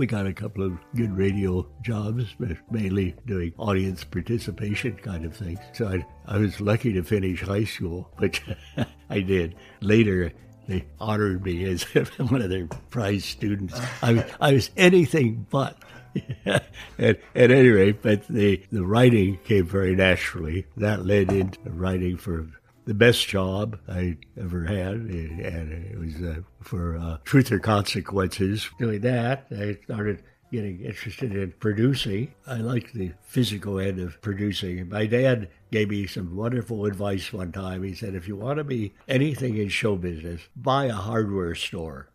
We 0.00 0.06
got 0.06 0.24
a 0.24 0.32
couple 0.32 0.64
of 0.64 0.78
good 0.96 1.14
radio 1.14 1.68
jobs, 1.82 2.34
mainly 2.70 3.14
doing 3.26 3.52
audience 3.58 4.02
participation 4.02 4.94
kind 4.94 5.26
of 5.26 5.36
things. 5.36 5.58
So 5.74 5.88
I, 5.88 6.06
I 6.24 6.38
was 6.38 6.58
lucky 6.58 6.94
to 6.94 7.02
finish 7.02 7.42
high 7.42 7.64
school, 7.64 8.10
which 8.16 8.42
I 9.10 9.20
did. 9.20 9.56
Later, 9.82 10.32
they 10.66 10.86
honored 10.98 11.44
me 11.44 11.66
as 11.66 11.82
one 12.16 12.40
of 12.40 12.48
their 12.48 12.66
prize 12.88 13.26
students. 13.26 13.78
I, 14.02 14.24
I 14.40 14.54
was 14.54 14.70
anything 14.74 15.46
but 15.50 15.76
at, 16.46 16.64
at 16.98 17.20
any 17.34 17.68
rate, 17.68 18.00
but 18.00 18.26
the, 18.26 18.64
the 18.72 18.86
writing 18.86 19.38
came 19.44 19.66
very 19.66 19.94
naturally. 19.94 20.64
That 20.78 21.04
led 21.04 21.30
into 21.30 21.58
writing 21.68 22.16
for 22.16 22.48
the 22.84 22.94
best 22.94 23.28
job 23.28 23.78
I 23.88 24.16
ever 24.38 24.64
had, 24.64 24.94
and 24.94 25.72
it 25.72 25.98
was 25.98 26.22
uh, 26.22 26.40
for 26.60 26.96
uh, 26.96 27.18
Truth 27.24 27.52
or 27.52 27.58
Consequences. 27.58 28.68
Doing 28.78 29.00
that, 29.02 29.46
I 29.50 29.78
started 29.84 30.22
getting 30.50 30.80
interested 30.80 31.34
in 31.34 31.52
producing. 31.60 32.34
I 32.46 32.56
liked 32.56 32.92
the 32.92 33.12
physical 33.22 33.78
end 33.78 34.00
of 34.00 34.20
producing. 34.20 34.88
My 34.88 35.06
dad 35.06 35.48
gave 35.70 35.90
me 35.90 36.06
some 36.06 36.36
wonderful 36.36 36.86
advice 36.86 37.32
one 37.32 37.52
time. 37.52 37.84
He 37.84 37.94
said, 37.94 38.14
if 38.14 38.26
you 38.26 38.36
want 38.36 38.58
to 38.58 38.64
be 38.64 38.92
anything 39.06 39.56
in 39.56 39.68
show 39.68 39.96
business, 39.96 40.40
buy 40.56 40.86
a 40.86 40.94
hardware 40.94 41.54
store. 41.54 42.09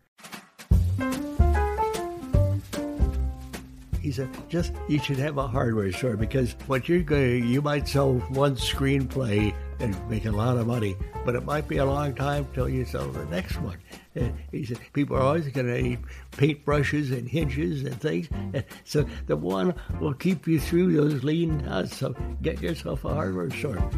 He 4.06 4.12
said, 4.12 4.28
just 4.48 4.72
you 4.86 5.00
should 5.00 5.18
have 5.18 5.36
a 5.36 5.48
hardware 5.48 5.90
store 5.90 6.16
because 6.16 6.52
what 6.68 6.88
you're 6.88 7.02
going 7.02 7.42
to, 7.42 7.44
you 7.48 7.60
might 7.60 7.88
sell 7.88 8.12
one 8.28 8.54
screenplay 8.54 9.52
and 9.80 10.08
make 10.08 10.26
a 10.26 10.30
lot 10.30 10.56
of 10.56 10.68
money, 10.68 10.94
but 11.24 11.34
it 11.34 11.44
might 11.44 11.66
be 11.66 11.78
a 11.78 11.84
long 11.84 12.14
time 12.14 12.46
till 12.54 12.68
you 12.68 12.84
sell 12.84 13.08
the 13.08 13.26
next 13.26 13.60
one. 13.60 13.78
And 14.14 14.32
he 14.52 14.64
said, 14.64 14.78
people 14.92 15.16
are 15.16 15.22
always 15.22 15.48
going 15.48 15.66
to 15.66 15.82
need 15.82 15.98
paintbrushes 16.30 17.10
and 17.10 17.28
hinges 17.28 17.82
and 17.82 18.00
things. 18.00 18.28
And 18.54 18.62
so 18.84 19.04
the 19.26 19.36
one 19.36 19.74
will 20.00 20.14
keep 20.14 20.46
you 20.46 20.60
through 20.60 20.94
those 20.94 21.24
lean 21.24 21.64
nuts. 21.64 21.96
So 21.96 22.14
get 22.42 22.62
yourself 22.62 23.04
a 23.04 23.12
hardware 23.12 23.50
store. 23.50 23.90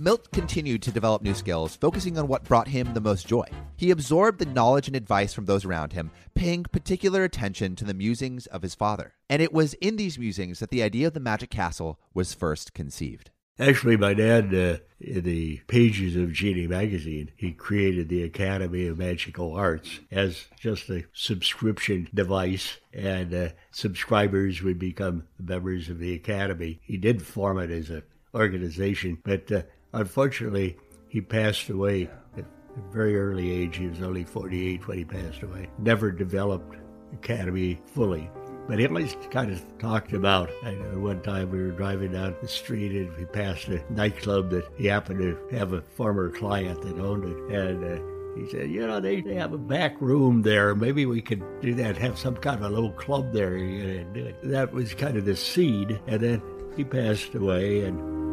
Milt 0.00 0.30
continued 0.30 0.80
to 0.82 0.92
develop 0.92 1.22
new 1.22 1.34
skills, 1.34 1.74
focusing 1.74 2.16
on 2.18 2.28
what 2.28 2.44
brought 2.44 2.68
him 2.68 2.94
the 2.94 3.00
most 3.00 3.26
joy. 3.26 3.46
He 3.76 3.90
absorbed 3.90 4.38
the 4.38 4.46
knowledge 4.46 4.86
and 4.86 4.94
advice 4.94 5.34
from 5.34 5.46
those 5.46 5.64
around 5.64 5.92
him, 5.92 6.12
paying 6.36 6.62
particular 6.62 7.24
attention 7.24 7.74
to 7.74 7.84
the 7.84 7.94
musings 7.94 8.46
of 8.46 8.62
his 8.62 8.76
father. 8.76 9.14
And 9.28 9.42
it 9.42 9.52
was 9.52 9.74
in 9.74 9.96
these 9.96 10.16
musings 10.16 10.60
that 10.60 10.70
the 10.70 10.84
idea 10.84 11.08
of 11.08 11.14
the 11.14 11.20
Magic 11.20 11.50
Castle 11.50 11.98
was 12.14 12.32
first 12.32 12.74
conceived. 12.74 13.32
Actually, 13.58 13.96
my 13.96 14.14
dad, 14.14 14.54
uh, 14.54 14.76
in 15.00 15.22
the 15.22 15.56
pages 15.66 16.14
of 16.14 16.32
Genii 16.32 16.68
magazine, 16.68 17.32
he 17.36 17.50
created 17.50 18.08
the 18.08 18.22
Academy 18.22 18.86
of 18.86 18.98
Magical 18.98 19.56
Arts 19.56 19.98
as 20.12 20.44
just 20.60 20.88
a 20.90 21.06
subscription 21.12 22.08
device, 22.14 22.78
and 22.94 23.34
uh, 23.34 23.48
subscribers 23.72 24.62
would 24.62 24.78
become 24.78 25.24
members 25.40 25.88
of 25.88 25.98
the 25.98 26.14
Academy. 26.14 26.78
He 26.84 26.98
did 26.98 27.20
form 27.20 27.58
it 27.58 27.72
as 27.72 27.90
an 27.90 28.04
organization, 28.32 29.18
but 29.24 29.50
uh, 29.50 29.62
Unfortunately, 29.98 30.76
he 31.08 31.20
passed 31.20 31.68
away 31.70 32.08
at 32.36 32.44
a 32.44 32.92
very 32.92 33.18
early 33.18 33.50
age. 33.50 33.76
He 33.76 33.88
was 33.88 34.00
only 34.00 34.22
48 34.22 34.86
when 34.86 34.98
he 34.98 35.04
passed 35.04 35.42
away. 35.42 35.68
Never 35.78 36.12
developed 36.12 36.76
Academy 37.12 37.80
fully. 37.94 38.30
But 38.68 38.78
he 38.78 38.86
always 38.86 39.16
kind 39.32 39.50
of 39.50 39.78
talked 39.78 40.12
about. 40.12 40.50
Know 40.62 41.00
one 41.00 41.20
time 41.22 41.50
we 41.50 41.58
were 41.58 41.72
driving 41.72 42.12
down 42.12 42.36
the 42.40 42.46
street 42.46 42.92
and 42.92 43.16
we 43.16 43.24
passed 43.24 43.66
a 43.66 43.82
nightclub 43.92 44.50
that 44.50 44.68
he 44.76 44.86
happened 44.86 45.18
to 45.20 45.56
have 45.56 45.72
a 45.72 45.82
former 45.82 46.30
client 46.30 46.80
that 46.82 47.00
owned 47.00 47.24
it. 47.24 47.58
And 47.58 47.84
uh, 47.84 48.40
he 48.40 48.48
said, 48.48 48.70
you 48.70 48.86
know, 48.86 49.00
they, 49.00 49.20
they 49.20 49.34
have 49.34 49.52
a 49.52 49.58
back 49.58 50.00
room 50.00 50.42
there. 50.42 50.76
Maybe 50.76 51.06
we 51.06 51.22
could 51.22 51.42
do 51.60 51.74
that, 51.74 51.96
have 51.96 52.16
some 52.20 52.36
kind 52.36 52.62
of 52.62 52.70
a 52.70 52.72
little 52.72 52.92
club 52.92 53.32
there 53.32 53.58
do 53.58 54.26
it. 54.26 54.36
That 54.44 54.72
was 54.72 54.94
kind 54.94 55.16
of 55.16 55.24
the 55.24 55.34
seed. 55.34 56.00
And 56.06 56.20
then 56.20 56.42
he 56.76 56.84
passed 56.84 57.34
away 57.34 57.80
and 57.80 58.27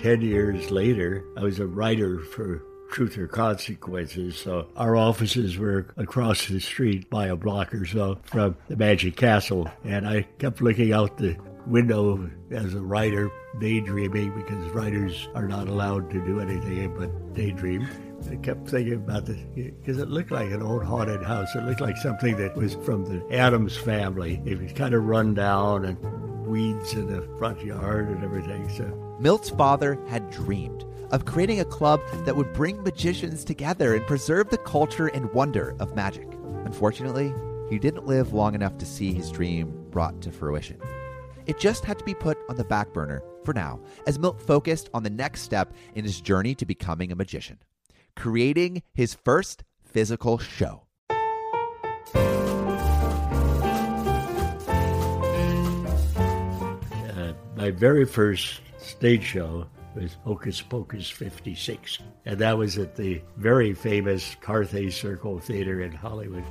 10 0.00 0.22
years 0.22 0.70
later, 0.70 1.22
I 1.36 1.42
was 1.42 1.58
a 1.58 1.66
writer 1.66 2.20
for 2.20 2.62
Truth 2.90 3.18
or 3.18 3.26
Consequences. 3.26 4.34
So 4.38 4.66
our 4.74 4.96
offices 4.96 5.58
were 5.58 5.88
across 5.98 6.48
the 6.48 6.58
street 6.58 7.10
by 7.10 7.26
a 7.26 7.36
block 7.36 7.74
or 7.74 7.84
so 7.84 8.18
from 8.22 8.56
the 8.68 8.76
Magic 8.76 9.16
Castle. 9.16 9.70
And 9.84 10.08
I 10.08 10.22
kept 10.38 10.62
looking 10.62 10.94
out 10.94 11.18
the 11.18 11.36
window 11.66 12.30
as 12.50 12.72
a 12.72 12.80
writer, 12.80 13.30
daydreaming 13.58 14.30
because 14.30 14.70
writers 14.70 15.28
are 15.34 15.46
not 15.46 15.68
allowed 15.68 16.10
to 16.12 16.24
do 16.24 16.40
anything 16.40 16.96
but 16.96 17.34
daydream. 17.34 17.86
I 18.30 18.36
kept 18.36 18.68
thinking 18.68 18.94
about 18.94 19.26
this 19.26 19.38
because 19.54 19.98
it 19.98 20.08
looked 20.08 20.30
like 20.30 20.50
an 20.50 20.62
old 20.62 20.82
haunted 20.82 21.22
house. 21.22 21.54
It 21.54 21.64
looked 21.64 21.82
like 21.82 21.98
something 21.98 22.38
that 22.38 22.56
was 22.56 22.74
from 22.76 23.04
the 23.04 23.36
Addams 23.36 23.76
family. 23.76 24.40
It 24.46 24.62
was 24.62 24.72
kind 24.72 24.94
of 24.94 25.04
run 25.04 25.34
down 25.34 25.84
and 25.84 25.98
weeds 26.46 26.94
in 26.94 27.06
the 27.06 27.20
front 27.38 27.62
yard 27.62 28.08
and 28.08 28.24
everything. 28.24 28.66
So 28.70 29.09
Milt's 29.20 29.50
father 29.50 29.98
had 30.08 30.30
dreamed 30.30 30.84
of 31.10 31.26
creating 31.26 31.60
a 31.60 31.64
club 31.64 32.00
that 32.24 32.34
would 32.34 32.52
bring 32.52 32.82
magicians 32.82 33.44
together 33.44 33.94
and 33.94 34.06
preserve 34.06 34.48
the 34.48 34.58
culture 34.58 35.08
and 35.08 35.32
wonder 35.32 35.76
of 35.78 35.94
magic. 35.94 36.26
Unfortunately, 36.64 37.32
he 37.68 37.78
didn't 37.78 38.06
live 38.06 38.32
long 38.32 38.54
enough 38.54 38.78
to 38.78 38.86
see 38.86 39.12
his 39.12 39.30
dream 39.30 39.86
brought 39.90 40.20
to 40.22 40.32
fruition. 40.32 40.80
It 41.46 41.58
just 41.58 41.84
had 41.84 41.98
to 41.98 42.04
be 42.04 42.14
put 42.14 42.38
on 42.48 42.56
the 42.56 42.64
back 42.64 42.92
burner 42.92 43.22
for 43.44 43.52
now, 43.52 43.80
as 44.06 44.18
Milt 44.18 44.40
focused 44.40 44.88
on 44.94 45.02
the 45.02 45.10
next 45.10 45.42
step 45.42 45.74
in 45.94 46.04
his 46.04 46.20
journey 46.20 46.54
to 46.54 46.64
becoming 46.64 47.12
a 47.12 47.16
magician 47.16 47.58
creating 48.16 48.82
his 48.92 49.14
first 49.14 49.64
physical 49.82 50.38
show. 50.38 50.82
Uh, 52.14 52.18
my 57.56 57.70
very 57.70 58.04
first 58.04 58.60
stage 58.90 59.24
show 59.24 59.66
was 59.94 60.16
Hocus 60.24 60.60
Pocus 60.60 61.08
56. 61.08 62.00
And 62.26 62.38
that 62.38 62.58
was 62.58 62.76
at 62.76 62.96
the 62.96 63.22
very 63.36 63.72
famous 63.72 64.36
Carthay 64.42 64.92
Circle 64.92 65.38
Theater 65.38 65.80
in 65.80 65.92
Hollywood. 65.92 66.44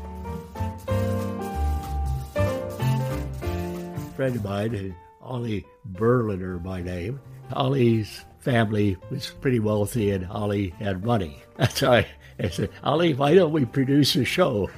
A 2.35 4.11
friend 4.15 4.35
of 4.37 4.43
mine, 4.43 4.95
Ollie 5.21 5.65
Berliner 5.85 6.57
by 6.57 6.81
name, 6.81 7.19
Ollie's 7.53 8.23
family 8.39 8.97
was 9.09 9.31
pretty 9.41 9.59
wealthy 9.59 10.11
and 10.11 10.25
Ollie 10.27 10.69
had 10.79 11.03
money. 11.03 11.43
That's 11.57 11.81
why 11.81 12.07
I 12.39 12.47
said, 12.49 12.69
Ollie, 12.83 13.13
why 13.13 13.35
don't 13.35 13.51
we 13.51 13.65
produce 13.65 14.15
a 14.15 14.23
show? 14.23 14.69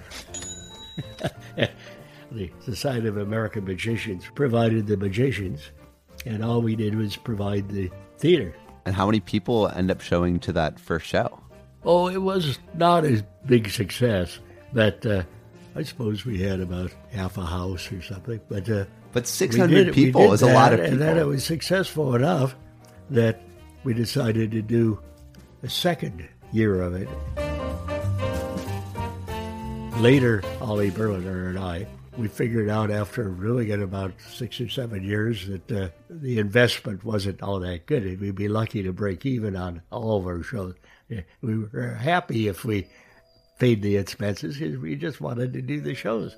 the 2.31 2.49
Society 2.61 3.07
of 3.07 3.17
American 3.17 3.65
Magicians 3.65 4.25
provided 4.33 4.87
the 4.87 4.97
magicians 4.97 5.69
and 6.25 6.43
all 6.43 6.61
we 6.61 6.75
did 6.75 6.95
was 6.95 7.15
provide 7.15 7.69
the 7.69 7.89
theater. 8.17 8.53
And 8.85 8.95
how 8.95 9.05
many 9.05 9.19
people 9.19 9.67
end 9.67 9.91
up 9.91 10.01
showing 10.01 10.39
to 10.41 10.53
that 10.53 10.79
first 10.79 11.05
show? 11.05 11.39
Oh, 11.83 12.07
it 12.07 12.21
was 12.21 12.59
not 12.75 13.05
a 13.05 13.25
big 13.45 13.69
success, 13.69 14.39
but 14.73 15.05
uh, 15.05 15.23
I 15.75 15.83
suppose 15.83 16.25
we 16.25 16.39
had 16.39 16.59
about 16.59 16.91
half 17.11 17.37
a 17.37 17.45
house 17.45 17.91
or 17.91 18.01
something. 18.01 18.39
But 18.49 18.69
uh, 18.69 18.85
but 19.13 19.27
600 19.27 19.93
people 19.93 20.31
is 20.33 20.41
a 20.41 20.53
lot 20.53 20.73
of 20.73 20.79
people. 20.79 20.93
And 20.93 21.01
then 21.01 21.17
it 21.17 21.25
was 21.25 21.43
successful 21.43 22.15
enough 22.15 22.55
that 23.09 23.41
we 23.83 23.93
decided 23.93 24.51
to 24.51 24.61
do 24.61 24.99
a 25.63 25.69
second 25.69 26.27
year 26.51 26.81
of 26.81 26.95
it. 26.95 27.09
Later, 29.99 30.43
Ollie 30.61 30.89
Berliner 30.89 31.49
and 31.49 31.59
I 31.59 31.87
we 32.17 32.27
figured 32.27 32.69
out 32.69 32.91
after 32.91 33.29
doing 33.29 33.69
it 33.69 33.81
about 33.81 34.13
six 34.19 34.59
or 34.59 34.69
seven 34.69 35.03
years 35.03 35.47
that 35.47 35.71
uh, 35.71 35.89
the 36.09 36.39
investment 36.39 37.03
wasn't 37.05 37.41
all 37.41 37.59
that 37.59 37.85
good. 37.85 38.19
We'd 38.19 38.35
be 38.35 38.47
lucky 38.47 38.83
to 38.83 38.91
break 38.91 39.25
even 39.25 39.55
on 39.55 39.81
all 39.91 40.17
of 40.17 40.25
our 40.25 40.43
shows. 40.43 40.75
We 41.41 41.57
were 41.57 41.95
happy 41.95 42.47
if 42.47 42.63
we 42.63 42.87
paid 43.59 43.81
the 43.81 43.97
expenses 43.97 44.57
because 44.57 44.77
we 44.77 44.95
just 44.95 45.21
wanted 45.21 45.53
to 45.53 45.61
do 45.61 45.79
the 45.81 45.93
shows. 45.93 46.35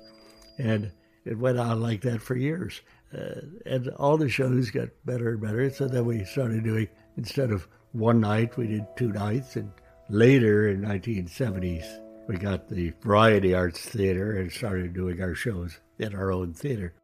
And 0.58 0.92
it 1.24 1.38
went 1.38 1.58
on 1.58 1.80
like 1.80 2.02
that 2.02 2.22
for 2.22 2.36
years. 2.36 2.80
Uh, 3.16 3.40
and 3.66 3.88
all 3.90 4.16
the 4.16 4.28
shows 4.28 4.70
got 4.70 4.88
better 5.04 5.30
and 5.30 5.40
better. 5.40 5.70
So 5.70 5.86
then 5.88 6.04
we 6.04 6.24
started 6.24 6.64
doing, 6.64 6.88
instead 7.16 7.50
of 7.50 7.68
one 7.92 8.20
night, 8.20 8.56
we 8.56 8.66
did 8.66 8.86
two 8.96 9.12
nights. 9.12 9.56
And 9.56 9.70
later 10.08 10.68
in 10.68 10.82
1970s, 10.82 12.03
we 12.26 12.36
got 12.36 12.68
the 12.68 12.92
Variety 13.02 13.54
Arts 13.54 13.80
Theater 13.80 14.38
and 14.38 14.50
started 14.50 14.94
doing 14.94 15.20
our 15.20 15.34
shows 15.34 15.78
in 15.98 16.14
our 16.14 16.32
own 16.32 16.54
theater. 16.54 16.94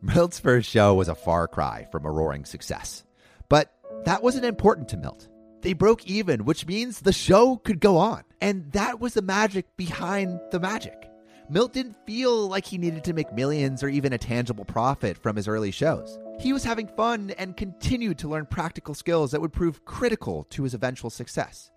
Milt's 0.00 0.38
first 0.38 0.68
show 0.68 0.94
was 0.94 1.08
a 1.08 1.14
far 1.14 1.48
cry 1.48 1.88
from 1.90 2.04
a 2.04 2.10
roaring 2.10 2.44
success. 2.44 3.04
But 3.48 3.72
that 4.04 4.22
wasn't 4.22 4.44
important 4.44 4.88
to 4.88 4.96
Milt. 4.96 5.28
They 5.62 5.72
broke 5.72 6.06
even, 6.06 6.44
which 6.44 6.66
means 6.66 7.00
the 7.00 7.12
show 7.12 7.56
could 7.56 7.80
go 7.80 7.96
on. 7.96 8.22
And 8.40 8.70
that 8.72 9.00
was 9.00 9.14
the 9.14 9.22
magic 9.22 9.76
behind 9.76 10.38
the 10.52 10.60
magic. 10.60 11.10
Milt 11.50 11.72
didn't 11.72 11.96
feel 12.06 12.46
like 12.46 12.66
he 12.66 12.78
needed 12.78 13.02
to 13.04 13.14
make 13.14 13.32
millions 13.32 13.82
or 13.82 13.88
even 13.88 14.12
a 14.12 14.18
tangible 14.18 14.66
profit 14.66 15.16
from 15.16 15.34
his 15.34 15.48
early 15.48 15.70
shows. 15.70 16.18
He 16.38 16.52
was 16.52 16.62
having 16.62 16.86
fun 16.88 17.32
and 17.38 17.56
continued 17.56 18.18
to 18.18 18.28
learn 18.28 18.46
practical 18.46 18.94
skills 18.94 19.32
that 19.32 19.40
would 19.40 19.52
prove 19.52 19.84
critical 19.84 20.44
to 20.50 20.62
his 20.62 20.74
eventual 20.74 21.10
success. 21.10 21.72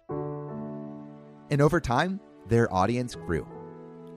And 1.52 1.62
over 1.62 1.80
time, 1.80 2.20
their 2.48 2.74
audience 2.74 3.14
grew. 3.16 3.48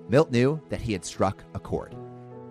Milt 0.09 0.31
knew 0.31 0.61
that 0.69 0.81
he 0.81 0.93
had 0.93 1.05
struck 1.05 1.45
a 1.55 1.59
chord. 1.59 1.95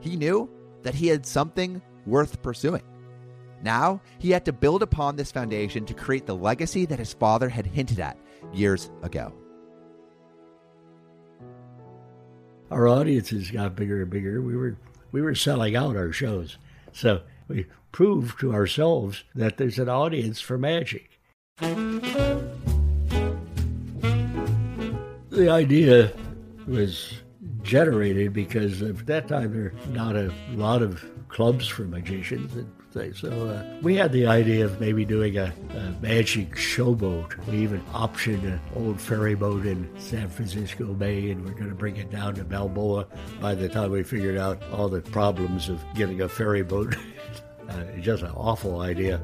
He 0.02 0.16
knew 0.18 0.50
that 0.84 0.94
he 0.94 1.08
had 1.08 1.26
something 1.26 1.82
worth 2.06 2.42
pursuing. 2.42 2.84
Now, 3.64 4.02
he 4.20 4.32
had 4.32 4.44
to 4.46 4.54
build 4.54 4.84
upon 4.84 5.16
this 5.16 5.32
foundation 5.32 5.86
to 5.86 5.94
create 5.94 6.26
the 6.26 6.36
legacy 6.36 6.86
that 6.86 7.00
his 7.00 7.14
father 7.14 7.48
had 7.48 7.66
hinted 7.66 8.00
at 8.00 8.18
years 8.52 8.92
ago. 9.02 9.34
Our 12.70 12.88
audiences 12.88 13.52
got 13.52 13.76
bigger 13.76 14.02
and 14.02 14.12
bigger. 14.12 14.42
We 14.42 14.58
were 14.58 14.78
we 15.12 15.22
were 15.22 15.36
selling 15.36 15.76
out 15.76 15.96
our 15.96 16.12
shows. 16.12 16.58
So 16.92 17.22
we 17.48 17.68
proved 17.92 18.40
to 18.40 18.54
ourselves 18.54 19.24
that 19.36 19.58
there's 19.58 19.80
an 19.80 19.90
audience 19.90 20.42
for 20.42 20.58
magic. 20.58 21.20
The 25.34 25.50
idea 25.50 26.14
was 26.68 27.12
generated 27.64 28.34
because 28.34 28.84
at 28.84 29.08
that 29.08 29.28
time 29.28 29.52
there 29.52 29.64
were 29.64 29.92
not 29.92 30.16
a 30.16 30.32
lot 30.52 30.84
of 30.84 31.04
clubs 31.28 31.68
for 31.68 31.84
magicians 31.84 32.54
and. 32.54 32.72
So 33.16 33.48
uh, 33.48 33.64
we 33.82 33.96
had 33.96 34.12
the 34.12 34.28
idea 34.28 34.66
of 34.66 34.80
maybe 34.80 35.04
doing 35.04 35.36
a, 35.36 35.52
a 35.72 35.96
magic 36.00 36.52
showboat. 36.52 37.44
We 37.48 37.58
even 37.58 37.82
optioned 37.86 38.44
an 38.44 38.62
old 38.76 39.02
ferry 39.02 39.34
boat 39.34 39.66
in 39.66 39.90
San 39.98 40.30
Francisco 40.30 40.94
Bay, 40.94 41.32
and 41.32 41.44
we're 41.44 41.56
going 41.56 41.70
to 41.70 41.76
bring 41.76 41.96
it 41.96 42.12
down 42.12 42.36
to 42.36 42.44
Balboa 42.44 43.08
by 43.42 43.56
the 43.56 43.68
time 43.68 43.90
we 43.90 44.04
figured 44.04 44.38
out 44.38 44.62
all 44.72 44.90
the 44.90 45.02
problems 45.02 45.70
of 45.70 45.84
getting 45.96 46.22
a 46.22 46.30
ferry 46.30 46.62
boat. 46.62 46.96
uh, 47.68 47.84
just 48.00 48.22
an 48.22 48.30
awful 48.36 48.82
idea. 48.82 49.20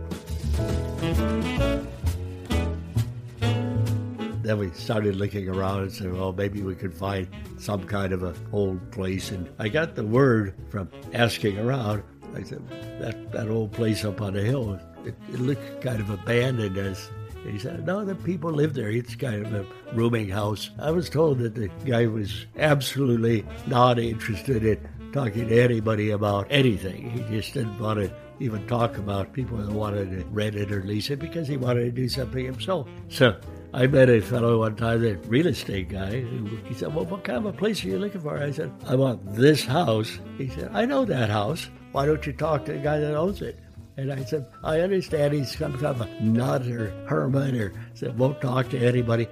Then 4.49 4.57
we 4.57 4.71
started 4.71 5.15
looking 5.15 5.47
around 5.47 5.83
and 5.83 5.91
said, 5.91 6.11
well, 6.11 6.33
maybe 6.33 6.63
we 6.63 6.73
could 6.73 6.93
find 6.93 7.27
some 7.59 7.83
kind 7.83 8.11
of 8.11 8.23
an 8.23 8.35
old 8.51 8.91
place. 8.91 9.29
And 9.29 9.47
I 9.59 9.69
got 9.69 9.93
the 9.93 10.03
word 10.03 10.55
from 10.69 10.89
asking 11.13 11.59
around. 11.59 12.01
I 12.33 12.41
said, 12.41 12.67
that, 12.99 13.31
that 13.31 13.47
old 13.47 13.71
place 13.71 14.03
up 14.03 14.21
on 14.21 14.33
the 14.33 14.41
hill, 14.41 14.79
it, 15.05 15.13
it 15.31 15.39
looked 15.39 15.81
kind 15.81 15.99
of 15.99 16.09
abandoned 16.09 16.77
as 16.77 17.11
he 17.43 17.59
said, 17.59 17.85
no, 17.85 18.03
the 18.03 18.15
people 18.15 18.51
live 18.51 18.73
there. 18.73 18.89
It's 18.89 19.15
kind 19.15 19.45
of 19.45 19.53
a 19.53 19.65
rooming 19.93 20.29
house. 20.29 20.71
I 20.79 20.91
was 20.91 21.09
told 21.09 21.37
that 21.39 21.53
the 21.53 21.69
guy 21.85 22.07
was 22.07 22.47
absolutely 22.57 23.45
not 23.67 23.99
interested 23.99 24.65
in 24.65 24.79
talking 25.13 25.47
to 25.47 25.61
anybody 25.61 26.09
about 26.09 26.47
anything. 26.49 27.09
He 27.11 27.21
just 27.35 27.53
didn't 27.53 27.79
want 27.79 27.99
to 27.99 28.11
even 28.39 28.65
talk 28.67 28.97
about 28.97 29.31
people 29.33 29.57
that 29.57 29.71
wanted 29.71 30.09
to 30.11 30.25
rent 30.29 30.55
it 30.55 30.71
or 30.71 30.81
lease 30.83 31.09
it 31.11 31.19
because 31.19 31.47
he 31.47 31.55
wanted 31.55 31.83
to 31.83 31.91
do 31.91 32.09
something 32.09 32.45
himself. 32.45 32.87
So 33.09 33.39
I 33.73 33.85
met 33.85 34.09
a 34.09 34.19
fellow 34.19 34.59
one 34.59 34.75
time, 34.75 35.01
the 35.01 35.15
real 35.27 35.47
estate 35.47 35.89
guy. 35.89 36.25
He 36.65 36.73
said, 36.73 36.93
Well, 36.93 37.05
what 37.05 37.23
kind 37.23 37.37
of 37.37 37.45
a 37.45 37.53
place 37.53 37.83
are 37.83 37.87
you 37.87 37.99
looking 37.99 38.21
for? 38.21 38.37
I 38.37 38.51
said, 38.51 38.71
I 38.87 38.95
want 38.95 39.35
this 39.35 39.63
house. 39.63 40.19
He 40.37 40.49
said, 40.49 40.71
I 40.73 40.85
know 40.85 41.05
that 41.05 41.29
house. 41.29 41.69
Why 41.91 42.05
don't 42.05 42.25
you 42.25 42.33
talk 42.33 42.65
to 42.65 42.73
the 42.73 42.79
guy 42.79 42.99
that 42.99 43.15
owns 43.15 43.41
it? 43.41 43.59
And 43.97 44.11
I 44.11 44.23
said, 44.23 44.47
I 44.63 44.79
understand 44.79 45.33
he's 45.33 45.55
some 45.57 45.73
kind 45.73 45.85
of 45.85 46.01
a 46.01 46.21
nut 46.21 46.65
or 46.67 46.89
hermit 47.05 47.53
or 47.55 47.73
said, 47.93 48.17
won't 48.17 48.41
talk 48.41 48.69
to 48.69 48.79
anybody. 48.79 49.27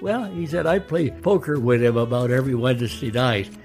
Well, 0.00 0.24
he 0.26 0.46
said, 0.46 0.66
I 0.66 0.78
play 0.78 1.10
poker 1.10 1.58
with 1.58 1.82
him 1.82 1.96
about 1.96 2.30
every 2.30 2.54
Wednesday 2.54 3.10
night. 3.10 3.50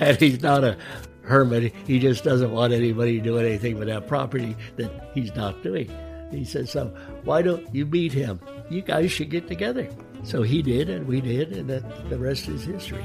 And 0.00 0.16
he's 0.18 0.42
not 0.42 0.64
a 0.64 0.76
hermit. 1.22 1.72
He 1.86 2.00
just 2.00 2.24
doesn't 2.24 2.50
want 2.50 2.72
anybody 2.72 3.18
to 3.18 3.24
do 3.24 3.38
anything 3.38 3.78
with 3.78 3.86
that 3.86 4.08
property 4.08 4.56
that 4.76 5.10
he's 5.14 5.32
not 5.36 5.62
doing. 5.62 5.88
He 6.32 6.44
said, 6.44 6.68
So 6.68 6.86
why 7.24 7.42
don't 7.42 7.72
you 7.74 7.86
meet 7.86 8.12
him? 8.12 8.40
You 8.70 8.82
guys 8.82 9.12
should 9.12 9.30
get 9.30 9.48
together. 9.48 9.88
So 10.24 10.42
he 10.42 10.62
did, 10.62 10.88
and 10.88 11.06
we 11.06 11.20
did, 11.20 11.52
and 11.52 11.68
that, 11.68 12.08
the 12.08 12.18
rest 12.18 12.48
is 12.48 12.64
history. 12.64 13.04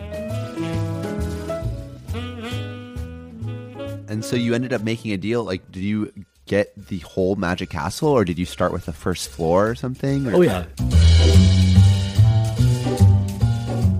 And 4.07 4.23
so 4.23 4.35
you 4.35 4.53
ended 4.53 4.71
up 4.71 4.81
making 4.81 5.11
a 5.11 5.17
deal. 5.17 5.43
Like, 5.43 5.69
did 5.71 5.83
you 5.83 6.13
get 6.45 6.73
the 6.87 6.99
whole 6.99 7.35
Magic 7.35 7.69
Castle, 7.69 8.09
or 8.09 8.23
did 8.23 8.37
you 8.39 8.45
start 8.45 8.71
with 8.71 8.85
the 8.85 8.93
first 8.93 9.29
floor 9.29 9.67
or 9.69 9.75
something? 9.75 10.27
Or? 10.27 10.35
Oh, 10.35 10.41
yeah. 10.41 10.65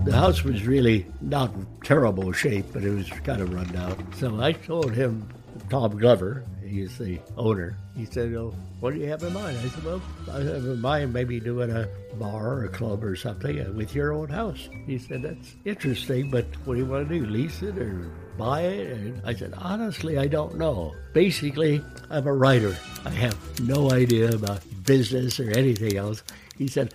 The 0.04 0.14
house 0.14 0.42
was 0.42 0.66
really 0.66 1.06
not 1.20 1.52
terrible 1.84 2.32
shape, 2.32 2.66
but 2.72 2.82
it 2.82 2.90
was 2.90 3.10
kind 3.24 3.42
of 3.42 3.52
run 3.52 3.68
down. 3.68 4.12
So 4.14 4.40
I 4.40 4.52
told 4.52 4.92
him, 4.92 5.28
Tom 5.68 5.98
Glover, 5.98 6.44
he's 6.68 6.98
the 6.98 7.18
owner, 7.36 7.76
he 7.96 8.04
said, 8.04 8.32
well, 8.32 8.54
what 8.80 8.94
do 8.94 9.00
you 9.00 9.08
have 9.08 9.22
in 9.22 9.32
mind? 9.32 9.58
I 9.58 9.68
said, 9.68 9.84
well, 9.84 10.02
I 10.30 10.38
have 10.38 10.64
in 10.64 10.80
mind 10.80 11.12
maybe 11.12 11.40
doing 11.40 11.70
a 11.70 11.88
bar 12.14 12.54
or 12.54 12.64
a 12.64 12.68
club 12.68 13.02
or 13.04 13.16
something 13.16 13.60
uh, 13.60 13.72
with 13.72 13.94
your 13.94 14.12
own 14.12 14.28
house. 14.28 14.68
He 14.86 14.98
said, 14.98 15.22
that's 15.22 15.54
interesting, 15.64 16.30
but 16.30 16.46
what 16.64 16.74
do 16.74 16.80
you 16.80 16.86
want 16.86 17.08
to 17.08 17.18
do, 17.18 17.26
lease 17.26 17.62
it 17.62 17.78
or 17.78 18.10
buy 18.36 18.62
it? 18.62 18.92
And 18.92 19.22
I 19.24 19.34
said, 19.34 19.54
honestly, 19.56 20.18
I 20.18 20.26
don't 20.26 20.56
know. 20.56 20.94
Basically, 21.12 21.82
I'm 22.10 22.26
a 22.26 22.34
writer. 22.34 22.76
I 23.04 23.10
have 23.10 23.60
no 23.60 23.90
idea 23.90 24.30
about 24.30 24.62
business 24.84 25.40
or 25.40 25.50
anything 25.50 25.96
else. 25.96 26.22
He 26.56 26.68
said, 26.68 26.94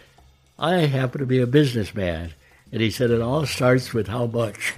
I 0.58 0.82
happen 0.82 1.20
to 1.20 1.26
be 1.26 1.40
a 1.40 1.48
businessman. 1.48 2.34
And 2.72 2.82
he 2.82 2.90
said, 2.90 3.12
it 3.12 3.22
all 3.22 3.46
starts 3.46 3.94
with 3.94 4.08
how 4.08 4.26
much. 4.26 4.74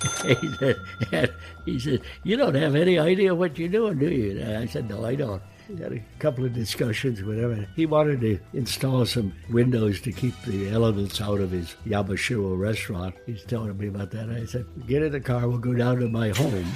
he, 0.40 0.52
said, 0.58 1.34
he 1.64 1.78
said, 1.78 2.00
you 2.24 2.36
don't 2.36 2.54
have 2.54 2.74
any 2.74 2.98
idea 2.98 3.34
what 3.34 3.58
you're 3.58 3.68
doing, 3.68 3.98
do 3.98 4.10
you? 4.10 4.40
And 4.40 4.56
I 4.56 4.66
said, 4.66 4.88
no, 4.88 5.04
I 5.04 5.14
don't. 5.14 5.42
We 5.68 5.76
had 5.76 5.92
a 5.92 6.02
couple 6.18 6.44
of 6.44 6.52
discussions 6.52 7.20
him. 7.20 7.66
He 7.76 7.86
wanted 7.86 8.20
to 8.22 8.38
install 8.52 9.06
some 9.06 9.32
windows 9.50 10.00
to 10.00 10.12
keep 10.12 10.34
the 10.42 10.68
elements 10.70 11.20
out 11.20 11.40
of 11.40 11.52
his 11.52 11.76
Yamashiro 11.86 12.58
restaurant. 12.58 13.14
He's 13.26 13.44
telling 13.44 13.76
me 13.78 13.88
about 13.88 14.10
that. 14.10 14.30
I 14.30 14.46
said, 14.46 14.66
get 14.88 15.02
in 15.02 15.12
the 15.12 15.20
car, 15.20 15.48
we'll 15.48 15.58
go 15.58 15.74
down 15.74 16.00
to 16.00 16.08
my 16.08 16.30
home, 16.30 16.66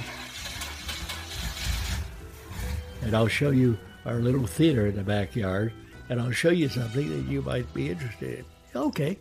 and 3.01 3.15
I'll 3.15 3.27
show 3.27 3.51
you 3.51 3.77
our 4.05 4.15
little 4.15 4.47
theater 4.47 4.87
in 4.87 4.95
the 4.95 5.03
backyard, 5.03 5.73
and 6.09 6.21
I'll 6.21 6.31
show 6.31 6.51
you 6.51 6.69
something 6.69 7.09
that 7.09 7.31
you 7.31 7.41
might 7.41 7.71
be 7.73 7.89
interested 7.89 8.39
in. 8.39 8.45
Okay. 8.75 9.17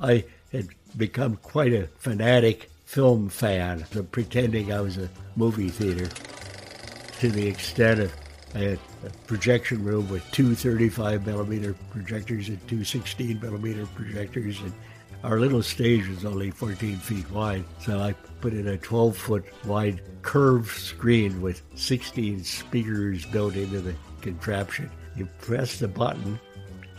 I 0.00 0.24
had 0.52 0.68
become 0.96 1.36
quite 1.36 1.72
a 1.72 1.86
fanatic 1.98 2.70
film 2.88 3.28
fan, 3.28 3.84
so 3.92 4.02
pretending 4.02 4.72
I 4.72 4.80
was 4.80 4.96
a 4.96 5.10
movie 5.36 5.68
theater 5.68 6.08
to 7.18 7.30
the 7.30 7.46
extent 7.46 8.00
of 8.00 8.10
I 8.54 8.60
had 8.60 8.78
a 9.04 9.10
projection 9.26 9.84
room 9.84 10.08
with 10.08 10.24
two 10.32 10.54
35 10.54 11.26
millimeter 11.26 11.74
projectors 11.90 12.48
and 12.48 12.66
two 12.66 12.84
16 12.84 13.40
millimeter 13.40 13.84
projectors, 13.94 14.58
and 14.62 14.72
our 15.22 15.38
little 15.38 15.62
stage 15.62 16.08
was 16.08 16.24
only 16.24 16.50
14 16.50 16.96
feet 16.96 17.30
wide. 17.30 17.66
So 17.78 18.00
I 18.00 18.14
put 18.40 18.54
in 18.54 18.68
a 18.68 18.78
12 18.78 19.14
foot 19.14 19.44
wide 19.66 20.00
curved 20.22 20.70
screen 20.70 21.42
with 21.42 21.60
16 21.74 22.42
speakers 22.42 23.26
built 23.26 23.54
into 23.54 23.82
the 23.82 23.94
contraption. 24.22 24.90
You 25.14 25.28
press 25.42 25.78
the 25.78 25.88
button, 25.88 26.40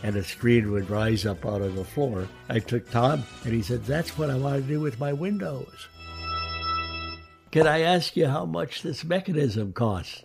and 0.02 0.16
a 0.16 0.24
screen 0.24 0.70
would 0.72 0.90
rise 0.90 1.26
up 1.26 1.44
out 1.44 1.62
of 1.62 1.76
the 1.76 1.84
floor. 1.84 2.28
I 2.48 2.58
took 2.58 2.90
Tom, 2.90 3.24
and 3.44 3.52
he 3.52 3.62
said, 3.62 3.84
That's 3.84 4.16
what 4.16 4.30
I 4.30 4.36
want 4.36 4.56
to 4.56 4.68
do 4.68 4.80
with 4.80 5.00
my 5.00 5.12
windows. 5.12 5.88
Can 7.50 7.66
I 7.66 7.80
ask 7.80 8.16
you 8.16 8.26
how 8.26 8.44
much 8.46 8.82
this 8.82 9.04
mechanism 9.04 9.72
costs? 9.72 10.24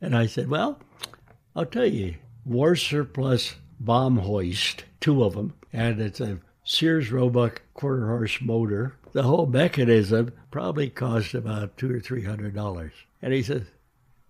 And 0.00 0.16
I 0.16 0.26
said, 0.26 0.48
Well, 0.48 0.78
I'll 1.54 1.66
tell 1.66 1.86
you, 1.86 2.16
war 2.44 2.76
surplus 2.76 3.56
bomb 3.80 4.18
hoist, 4.18 4.84
two 5.00 5.24
of 5.24 5.34
them, 5.34 5.54
and 5.72 6.00
it's 6.00 6.20
a 6.20 6.38
Sears 6.64 7.10
Roebuck 7.12 7.62
quarter 7.74 8.08
horse 8.08 8.40
motor. 8.40 8.96
The 9.12 9.22
whole 9.22 9.46
mechanism 9.46 10.32
probably 10.50 10.90
cost 10.90 11.32
about 11.32 11.76
two 11.76 11.94
or 11.94 12.00
three 12.00 12.24
hundred 12.24 12.54
dollars. 12.54 12.92
And 13.22 13.32
he 13.32 13.42
says, 13.42 13.62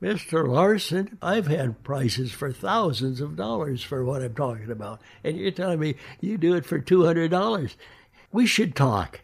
Mr. 0.02 0.46
Larsen, 0.46 1.16
I've 1.22 1.46
had 1.46 1.82
prices 1.82 2.30
for 2.30 2.52
thousands 2.52 3.22
of 3.22 3.34
dollars 3.34 3.82
for 3.82 4.04
what 4.04 4.22
I'm 4.22 4.34
talking 4.34 4.70
about. 4.70 5.00
And 5.24 5.38
you're 5.38 5.50
telling 5.50 5.80
me 5.80 5.94
you 6.20 6.36
do 6.36 6.54
it 6.54 6.66
for 6.66 6.78
$200. 6.78 7.76
We 8.30 8.44
should 8.44 8.76
talk. 8.76 9.22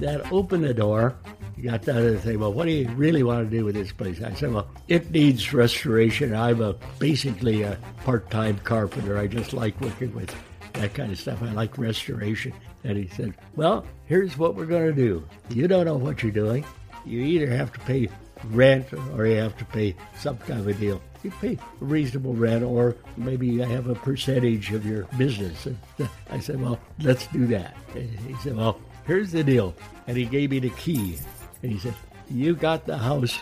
That 0.00 0.26
opened 0.32 0.64
the 0.64 0.72
door 0.72 1.18
You 1.62 1.70
got 1.70 1.82
down 1.82 1.98
and 1.98 2.20
say, 2.20 2.36
well, 2.36 2.52
what 2.52 2.64
do 2.64 2.72
you 2.72 2.88
really 2.90 3.22
want 3.22 3.48
to 3.48 3.56
do 3.56 3.64
with 3.64 3.76
this 3.76 3.92
place? 3.92 4.20
I 4.20 4.34
said, 4.34 4.52
well, 4.52 4.66
it 4.88 5.10
needs 5.12 5.52
restoration. 5.52 6.34
I'm 6.34 6.60
a 6.60 6.74
basically 6.98 7.62
a 7.62 7.78
part-time 8.04 8.58
carpenter. 8.64 9.16
I 9.16 9.28
just 9.28 9.52
like 9.52 9.80
working 9.80 10.12
with 10.14 10.34
that 10.72 10.94
kind 10.94 11.12
of 11.12 11.20
stuff. 11.20 11.40
I 11.42 11.52
like 11.52 11.78
restoration. 11.78 12.52
And 12.82 12.96
he 12.96 13.06
said, 13.08 13.34
well, 13.54 13.86
here's 14.06 14.36
what 14.36 14.56
we're 14.56 14.66
going 14.66 14.86
to 14.86 14.92
do. 14.92 15.24
You 15.50 15.68
don't 15.68 15.84
know 15.84 15.96
what 15.96 16.22
you're 16.22 16.32
doing. 16.32 16.64
You 17.04 17.20
either 17.20 17.48
have 17.48 17.72
to 17.72 17.80
pay 17.80 18.08
rent 18.46 18.92
or 19.14 19.26
you 19.26 19.36
have 19.36 19.56
to 19.58 19.64
pay 19.66 19.94
some 20.18 20.36
kind 20.38 20.60
of 20.60 20.68
a 20.68 20.74
deal. 20.74 21.00
You 21.22 21.30
pay 21.30 21.54
a 21.54 21.84
reasonable 21.84 22.34
rent 22.34 22.64
or 22.64 22.96
maybe 23.16 23.46
you 23.46 23.62
have 23.62 23.88
a 23.88 23.94
percentage 23.94 24.72
of 24.72 24.84
your 24.84 25.04
business. 25.16 25.66
And 25.66 25.78
I 26.30 26.40
said, 26.40 26.60
well, 26.60 26.78
let's 27.00 27.26
do 27.28 27.46
that. 27.48 27.76
And 27.94 28.08
he 28.20 28.34
said, 28.42 28.56
well, 28.56 28.80
here's 29.06 29.32
the 29.32 29.44
deal. 29.44 29.74
And 30.06 30.16
he 30.16 30.24
gave 30.24 30.50
me 30.50 30.58
the 30.58 30.70
key. 30.70 31.18
And 31.62 31.72
he 31.72 31.78
said, 31.78 31.94
you 32.30 32.54
got 32.54 32.86
the 32.86 32.98
house 32.98 33.38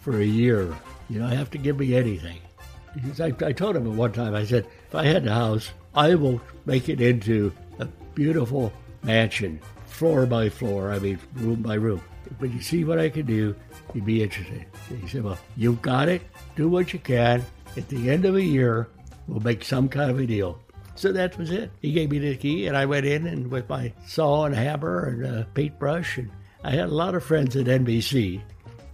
for 0.00 0.20
a 0.20 0.24
year. 0.24 0.74
You 1.08 1.20
don't 1.20 1.30
have 1.30 1.50
to 1.50 1.58
give 1.58 1.78
me 1.78 1.94
anything. 1.94 2.38
Because 2.94 3.20
I, 3.20 3.32
I 3.44 3.52
told 3.52 3.76
him 3.76 3.86
at 3.86 3.92
one 3.92 4.12
time, 4.12 4.34
I 4.34 4.44
said, 4.44 4.66
if 4.88 4.94
I 4.94 5.04
had 5.04 5.24
the 5.24 5.32
house, 5.32 5.70
I 5.94 6.14
will 6.14 6.40
make 6.66 6.88
it 6.88 7.00
into 7.00 7.52
a 7.78 7.86
beautiful 8.14 8.72
mansion, 9.02 9.60
floor 9.86 10.26
by 10.26 10.48
floor, 10.48 10.90
I 10.90 10.98
mean, 10.98 11.18
room 11.34 11.62
by 11.62 11.74
room. 11.74 12.00
But 12.38 12.52
you 12.52 12.60
see 12.60 12.84
what 12.84 12.98
I 12.98 13.08
can 13.08 13.26
do, 13.26 13.54
you'd 13.94 14.04
be 14.04 14.22
interested. 14.22 14.64
He 14.88 15.08
said, 15.08 15.24
Well, 15.24 15.38
you've 15.56 15.82
got 15.82 16.08
it, 16.08 16.22
do 16.56 16.68
what 16.68 16.92
you 16.92 16.98
can. 16.98 17.44
At 17.76 17.88
the 17.88 18.10
end 18.10 18.24
of 18.24 18.36
a 18.36 18.42
year, 18.42 18.88
we'll 19.26 19.40
make 19.40 19.64
some 19.64 19.88
kind 19.88 20.10
of 20.10 20.18
a 20.18 20.26
deal. 20.26 20.60
So 20.94 21.12
that 21.12 21.38
was 21.38 21.50
it. 21.50 21.70
He 21.80 21.92
gave 21.92 22.10
me 22.10 22.18
the 22.18 22.36
key, 22.36 22.66
and 22.66 22.76
I 22.76 22.84
went 22.84 23.06
in 23.06 23.26
and 23.26 23.50
with 23.50 23.68
my 23.68 23.92
saw 24.06 24.44
and 24.44 24.54
hammer 24.54 25.06
and 25.06 25.54
paintbrush, 25.54 26.18
and 26.18 26.30
I 26.62 26.72
had 26.72 26.88
a 26.88 26.94
lot 26.94 27.14
of 27.14 27.24
friends 27.24 27.56
at 27.56 27.66
NBC, 27.66 28.42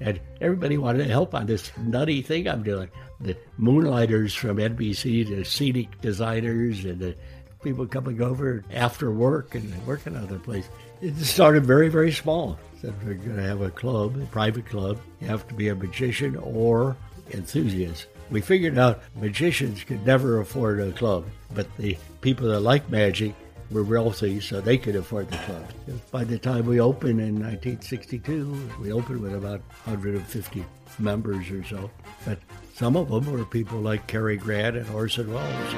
and 0.01 0.21
everybody 0.41 0.79
wanted 0.79 1.05
to 1.05 1.11
help 1.11 1.35
on 1.35 1.47
this 1.47 1.73
nutty 1.79 2.23
thing 2.23 2.49
I'm 2.49 2.63
doing. 2.63 2.91
The 3.21 3.37
moonlighters 3.57 4.35
from 4.35 4.59
NBC, 4.59 5.29
the 5.29 5.45
scenic 5.45 6.01
designers, 6.01 6.85
and 6.85 7.01
the 7.01 7.17
people 7.63 7.87
coming 7.87 8.23
over 8.23 8.63
after 8.73 9.11
work 9.11 9.55
and 9.55 9.87
working 9.87 10.17
other 10.17 10.39
place. 10.39 10.69
It 11.01 11.17
started 11.17 11.67
very, 11.67 11.89
very 11.89 12.13
small. 12.13 12.59
Said 12.81 12.95
we're 13.05 13.15
going 13.15 13.37
to 13.37 13.43
have 13.43 13.63
a 13.63 13.71
club, 13.71 14.21
a 14.21 14.27
private 14.27 14.67
club. 14.67 14.99
You 15.21 15.29
have 15.29 15.49
to 15.49 15.55
be 15.55 15.69
a 15.69 15.75
magician 15.75 16.37
or 16.37 16.97
enthusiast. 17.33 18.07
We 18.31 18.41
figured 18.41 18.77
out 18.77 19.03
magicians 19.15 19.85
could 19.85 20.05
never 20.05 20.41
afford 20.41 20.81
a 20.81 20.93
club, 20.93 21.25
but 21.55 21.75
the 21.77 21.97
people 22.21 22.49
that 22.49 22.61
like 22.61 22.91
magic 22.91 23.35
were 23.71 23.83
wealthy, 23.83 24.41
so 24.41 24.61
they 24.61 24.79
could 24.79 24.95
afford 24.95 25.31
the 25.31 25.39
club. 25.39 25.65
By 26.11 26.25
the 26.25 26.39
time 26.39 26.67
we 26.67 26.81
opened 26.81 27.21
in 27.21 27.35
1962, 27.35 28.71
we 28.81 28.93
opened 28.93 29.21
with 29.21 29.35
about 29.35 29.61
150 29.85 30.65
members 30.99 31.51
or 31.51 31.65
so. 31.65 31.91
But 32.25 32.39
some 32.75 32.97
of 32.97 33.09
them 33.09 33.31
were 33.31 33.45
people 33.45 33.81
like 33.81 34.07
Cary 34.07 34.37
Grant 34.37 34.77
and 34.77 34.89
Orson 34.91 35.33
Welles. 35.33 35.75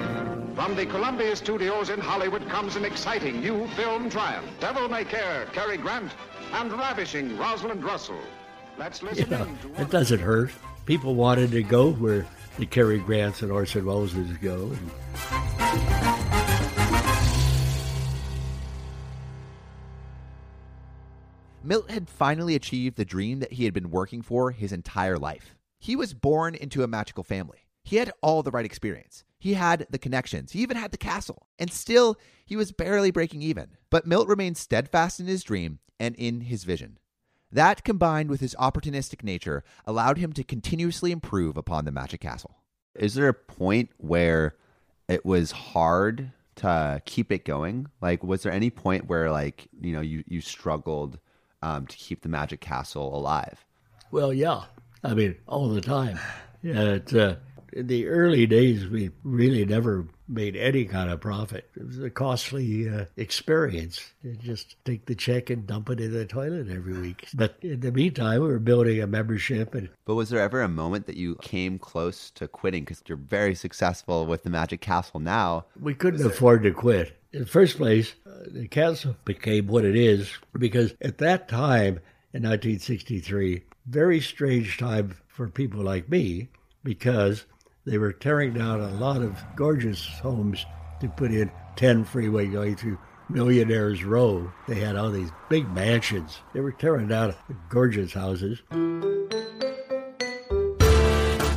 From 0.55 0.75
the 0.75 0.87
Columbia 0.87 1.37
Studios 1.37 1.91
in 1.91 2.01
Hollywood 2.01 2.47
comes 2.49 2.77
an 2.77 2.85
exciting 2.85 3.41
new 3.41 3.67
film 3.69 4.11
triumph. 4.11 4.47
Devil 4.61 4.89
May 4.89 5.05
Care, 5.05 5.47
Cary 5.53 5.77
Grant, 5.77 6.13
and 6.53 6.73
ravishing 6.73 7.37
Rosalind 7.37 7.85
Russell. 7.85 8.19
Let's 8.79 9.03
listen 9.03 9.31
You 9.31 9.39
know, 9.39 9.45
in 9.45 9.59
to 9.59 9.83
it 9.83 9.91
doesn't 9.91 10.21
hurt. 10.21 10.51
People 10.87 11.15
wanted 11.15 11.51
to 11.51 11.63
go 11.63 11.93
where 11.93 12.27
the 12.59 12.67
Cary 12.67 12.99
Grants 12.99 13.43
and 13.43 13.53
Orson 13.53 13.85
Welles 13.85 14.15
go. 14.41 14.73
And 14.73 14.91
Milt 21.63 21.91
had 21.91 22.09
finally 22.09 22.55
achieved 22.55 22.97
the 22.97 23.05
dream 23.05 23.41
that 23.41 23.53
he 23.53 23.65
had 23.65 23.75
been 23.75 23.91
working 23.91 24.23
for 24.23 24.53
his 24.53 24.73
entire 24.73 25.19
life. 25.19 25.55
He 25.79 25.97
was 25.97 26.15
born 26.15 26.55
into 26.55 26.83
a 26.83 26.89
magical 26.89 27.23
family. 27.23 27.59
He 27.85 27.97
had 27.97 28.13
all 28.23 28.43
the 28.43 28.51
right 28.51 28.65
experience. 28.65 29.25
He 29.39 29.55
had 29.55 29.87
the 29.91 29.99
connections. 29.99 30.53
He 30.53 30.61
even 30.61 30.77
had 30.77 30.91
the 30.91 30.99
castle. 30.99 31.47
And 31.59 31.73
still, 31.73 32.17
he 32.45 32.57
was 32.57 32.73
barely 32.73 33.11
breaking 33.11 33.43
even. 33.43 33.69
But 33.91 34.07
Milt 34.07 34.29
remained 34.29 34.57
steadfast 34.57 35.21
in 35.21 35.27
his 35.27 35.45
dream 35.45 35.79
and 36.01 36.15
in 36.17 36.43
his 36.43 36.65
vision. 36.65 36.99
That, 37.51 37.85
combined 37.85 38.29
with 38.29 38.41
his 38.41 38.55
opportunistic 38.57 39.23
nature, 39.23 39.65
allowed 39.87 40.19
him 40.19 40.33
to 40.35 40.45
continuously 40.45 41.13
improve 41.13 41.57
upon 41.57 41.85
the 41.85 41.93
magic 41.93 42.21
castle. 42.21 42.57
Is 42.95 43.15
there 43.15 43.29
a 43.29 43.35
point 43.35 43.91
where 43.97 44.57
it 45.09 45.25
was 45.25 45.53
hard 45.53 46.33
to 46.57 47.01
keep 47.07 47.33
it 47.33 47.45
going? 47.45 47.87
Like, 48.03 48.23
was 48.23 48.43
there 48.43 48.53
any 48.53 48.71
point 48.71 49.07
where, 49.07 49.31
like, 49.31 49.69
you 49.81 49.93
know, 49.93 50.01
you 50.01 50.25
you 50.27 50.41
struggled 50.41 51.19
um, 51.63 51.87
to 51.87 51.97
keep 51.97 52.23
the 52.23 52.29
Magic 52.29 52.61
Castle 52.61 53.17
alive? 53.17 53.65
Well, 54.11 54.33
yeah. 54.33 54.65
I 55.05 55.15
mean, 55.15 55.37
all 55.47 55.69
the 55.69 55.81
time. 55.81 56.19
Yeah, 56.61 56.95
it's, 56.95 57.15
uh, 57.15 57.37
in 57.73 57.87
the 57.87 58.07
early 58.07 58.47
days, 58.47 58.87
we 58.87 59.11
really 59.23 59.65
never 59.65 60.07
made 60.29 60.57
any 60.57 60.85
kind 60.85 61.11
of 61.11 61.21
profit. 61.21 61.71
It 61.77 61.87
was 61.87 61.99
a 62.01 62.11
costly 62.11 62.89
uh, 62.89 63.07
experience. 63.17 64.13
You 64.23 64.37
just 64.37 64.77
take 64.85 65.07
the 65.07 65.15
check 65.15 65.51
and 65.51 65.67
dump 65.67 65.91
it 65.91 66.01
in 66.01 66.13
the 66.13 66.27
toilet 66.27 66.69
every 66.69 66.99
week. 66.99 67.29
But 67.35 67.57
in 67.63 67.81
the 67.81 67.93
meantime, 67.93 68.43
we 68.43 68.49
were 68.49 68.59
building 68.59 69.03
a 69.03 69.07
membership, 69.07 69.75
and 69.75 69.89
But 70.05 70.15
was 70.15 70.31
there 70.31 70.41
ever 70.41 70.63
a 70.63 70.69
moment 70.69 71.07
that 71.07 71.17
you 71.17 71.37
came 71.37 71.79
close 71.79 72.31
to 72.33 72.49
quitting 72.49 72.85
because 72.85 73.03
you're 73.07 73.17
very 73.17 73.55
successful 73.55 74.27
with 74.27 74.43
the 74.43 74.51
Magic 74.51 74.81
Castle 74.81 75.21
now? 75.21 75.67
we 75.81 75.95
couldn't 75.95 76.25
afford 76.25 76.63
to 76.65 76.73
quit. 76.73 77.17
In 77.33 77.41
the 77.41 77.47
first 77.47 77.77
place, 77.77 78.15
uh, 78.27 78.45
the 78.51 78.69
castle 78.69 79.17
became 79.25 79.67
what 79.67 79.85
it 79.85 79.97
is 79.97 80.33
because 80.59 80.95
at 81.03 81.19
that 81.19 81.49
time 81.49 82.01
in 82.33 82.43
1963, 82.43 83.63
very 83.87 84.21
strange 84.21 84.79
time 84.79 85.15
for 85.29 85.49
people 85.49 85.83
like 85.83 86.09
me 86.09 86.49
because 86.83 87.45
they 87.89 87.99
were 87.99 88.13
tearing 88.13 88.53
down 88.53 88.81
a 88.81 88.91
lot 88.91 89.23
of 89.23 89.43
gorgeous 89.57 90.07
homes 90.21 90.67
to 91.01 91.09
put 91.09 91.31
in 91.31 91.51
10 91.77 92.05
freeway 92.05 92.47
going 92.47 92.77
through 92.77 92.99
Millionaires 93.31 94.05
Row. 94.05 94.53
They 94.67 94.75
had 94.81 94.97
all 94.97 95.11
these 95.11 95.31
big 95.49 95.67
mansions. 95.71 96.39
They 96.53 96.61
were 96.61 96.73
tearing 96.73 97.09
down 97.09 97.35
gorgeous 97.71 98.13
houses. 98.13 98.61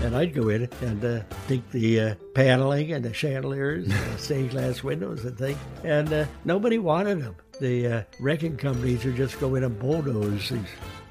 And 0.03 0.15
I'd 0.15 0.33
go 0.33 0.47
in 0.49 0.69
and 0.81 1.03
uh, 1.03 1.23
take 1.47 1.69
the 1.71 1.99
uh, 1.99 2.15
paneling 2.33 2.93
and 2.93 3.03
the 3.03 3.13
chandeliers, 3.13 3.83
and 3.85 3.93
the 4.13 4.17
stained 4.17 4.51
glass 4.51 4.83
windows 4.83 5.25
and 5.25 5.37
things, 5.37 5.57
and 5.83 6.13
uh, 6.13 6.25
nobody 6.45 6.77
wanted 6.77 7.21
them. 7.21 7.35
The 7.59 7.87
uh, 7.87 8.03
wrecking 8.19 8.55
companies 8.57 9.03
would 9.05 9.17
just 9.17 9.39
go 9.39 9.55
in 9.55 9.63
and 9.63 9.77
bulldoze 9.77 10.49
these. 10.49 10.61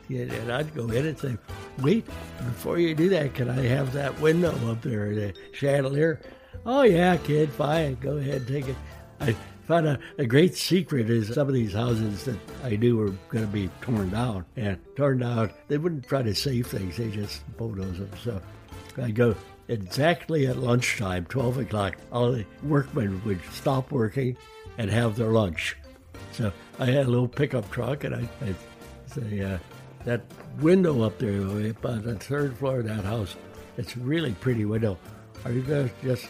Yeah, 0.08 0.22
And 0.22 0.50
I'd 0.50 0.74
go 0.74 0.88
in 0.88 1.06
and 1.06 1.18
say, 1.18 1.36
wait, 1.80 2.06
before 2.38 2.78
you 2.78 2.94
do 2.94 3.08
that, 3.10 3.34
can 3.34 3.48
I 3.48 3.62
have 3.66 3.92
that 3.92 4.18
window 4.20 4.54
up 4.70 4.82
there, 4.82 5.14
the 5.14 5.34
chandelier? 5.52 6.20
Oh, 6.66 6.82
yeah, 6.82 7.16
kid, 7.16 7.50
fine, 7.50 7.96
go 7.96 8.16
ahead, 8.16 8.46
take 8.46 8.68
it. 8.68 8.76
I 9.20 9.34
found 9.66 9.86
a, 9.86 9.98
a 10.18 10.26
great 10.26 10.54
secret 10.54 11.08
is 11.08 11.34
some 11.34 11.48
of 11.48 11.54
these 11.54 11.72
houses 11.72 12.24
that 12.24 12.38
I 12.64 12.76
knew 12.76 12.96
were 12.96 13.14
going 13.28 13.44
to 13.44 13.52
be 13.52 13.70
torn 13.80 14.10
down. 14.10 14.44
And 14.56 14.78
torn 14.96 15.18
down, 15.18 15.52
they 15.68 15.78
wouldn't 15.78 16.06
try 16.06 16.22
to 16.22 16.34
save 16.34 16.66
things, 16.66 16.96
they 16.96 17.10
just 17.10 17.46
bulldoze 17.56 17.98
them. 17.98 18.10
So 18.22 18.40
I 19.00 19.10
go 19.10 19.34
exactly 19.68 20.46
at 20.48 20.58
lunchtime, 20.58 21.24
12 21.26 21.58
o'clock, 21.58 21.96
all 22.12 22.32
the 22.32 22.44
workmen 22.62 23.22
would 23.24 23.40
stop 23.52 23.92
working 23.92 24.36
and 24.78 24.90
have 24.90 25.16
their 25.16 25.30
lunch. 25.30 25.76
So 26.32 26.52
I 26.78 26.86
had 26.86 27.06
a 27.06 27.10
little 27.10 27.28
pickup 27.28 27.70
truck, 27.70 28.04
and 28.04 28.14
I, 28.14 28.28
I'd 28.44 28.56
say, 29.06 29.40
uh, 29.40 29.58
that 30.04 30.22
window 30.60 31.02
up 31.02 31.18
there 31.18 31.42
up 31.42 31.84
on 31.84 32.02
the 32.02 32.14
third 32.16 32.56
floor 32.58 32.80
of 32.80 32.86
that 32.86 33.04
house, 33.04 33.36
it's 33.76 33.96
a 33.96 34.00
really 34.00 34.32
pretty 34.32 34.64
window. 34.64 34.98
Are 35.44 35.52
you 35.52 35.62
going 35.62 35.88
to 35.88 35.94
just 36.02 36.28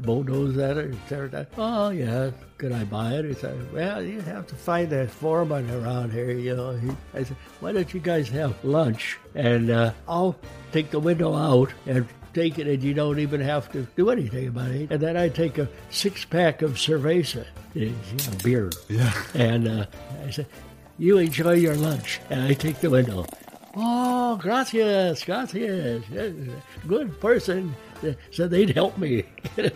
bulldoze 0.00 0.54
that 0.56 0.76
or 0.78 0.94
tear 1.08 1.26
it 1.26 1.32
down? 1.32 1.46
Oh, 1.58 1.90
yeah. 1.90 2.30
Could 2.58 2.72
I 2.72 2.84
buy 2.84 3.14
it? 3.14 3.24
He 3.24 3.34
said, 3.34 3.72
well, 3.72 4.02
you 4.02 4.20
have 4.22 4.46
to 4.48 4.54
find 4.54 4.92
a 4.92 5.06
foreman 5.06 5.70
around 5.70 6.12
here, 6.12 6.30
you 6.30 6.56
know. 6.56 6.72
He, 6.72 6.90
I 7.14 7.22
said, 7.22 7.36
why 7.60 7.72
don't 7.72 7.92
you 7.92 8.00
guys 8.00 8.28
have 8.30 8.62
lunch? 8.64 9.18
And 9.34 9.70
uh, 9.70 9.92
I'll 10.08 10.36
take 10.72 10.90
the 10.90 11.00
window 11.00 11.34
out 11.34 11.72
and 11.86 12.06
take 12.32 12.58
it, 12.58 12.66
and 12.66 12.82
you 12.82 12.94
don't 12.94 13.18
even 13.18 13.40
have 13.40 13.70
to 13.72 13.86
do 13.96 14.10
anything 14.10 14.48
about 14.48 14.70
it. 14.70 14.90
And 14.90 15.00
then 15.00 15.16
I 15.16 15.28
take 15.28 15.58
a 15.58 15.68
six 15.90 16.24
pack 16.24 16.62
of 16.62 16.72
cerveza, 16.72 17.46
you 17.74 17.88
know, 17.88 18.36
beer. 18.44 18.70
Yeah. 18.88 19.12
And 19.34 19.68
uh, 19.68 19.86
I 20.24 20.30
said, 20.30 20.46
you 21.00 21.18
enjoy 21.18 21.54
your 21.54 21.74
lunch. 21.74 22.20
And 22.28 22.42
I 22.42 22.52
take 22.52 22.80
the 22.80 22.90
window. 22.90 23.24
Oh, 23.74 24.36
gracias, 24.36 25.24
gracias. 25.24 26.04
Good 26.86 27.20
person. 27.20 27.74
So 28.30 28.46
they'd 28.46 28.70
help 28.70 28.96
me. 28.98 29.24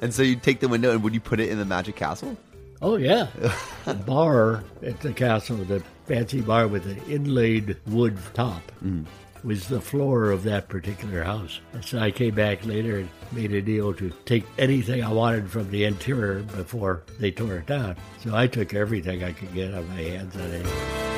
And 0.00 0.12
so 0.12 0.22
you'd 0.22 0.42
take 0.42 0.58
the 0.58 0.66
window 0.66 0.90
and 0.90 1.02
would 1.04 1.14
you 1.14 1.20
put 1.20 1.38
it 1.38 1.48
in 1.48 1.58
the 1.58 1.64
Magic 1.64 1.94
Castle? 1.94 2.36
Oh 2.80 2.96
yeah, 2.96 3.28
bar 4.06 4.64
at 4.82 5.00
the 5.00 5.12
castle, 5.12 5.58
the 5.58 5.80
fancy 6.06 6.40
bar 6.40 6.66
with 6.66 6.82
the 6.82 7.14
inlaid 7.14 7.76
wood 7.86 8.18
top, 8.34 8.60
mm 8.84 9.04
was 9.44 9.68
the 9.68 9.80
floor 9.80 10.30
of 10.30 10.42
that 10.44 10.68
particular 10.68 11.24
house. 11.24 11.60
So 11.80 11.98
I 11.98 12.10
came 12.10 12.34
back 12.34 12.64
later 12.64 12.98
and 12.98 13.08
made 13.32 13.52
a 13.52 13.62
deal 13.62 13.92
to 13.94 14.10
take 14.24 14.44
anything 14.58 15.02
I 15.02 15.12
wanted 15.12 15.50
from 15.50 15.70
the 15.70 15.84
interior 15.84 16.42
before 16.42 17.02
they 17.18 17.30
tore 17.30 17.56
it 17.56 17.66
down. 17.66 17.96
So 18.22 18.34
I 18.36 18.46
took 18.46 18.74
everything 18.74 19.24
I 19.24 19.32
could 19.32 19.52
get 19.54 19.74
on 19.74 19.88
my 19.88 19.94
hands 19.94 20.36
on 20.36 20.50
it. 20.50 21.12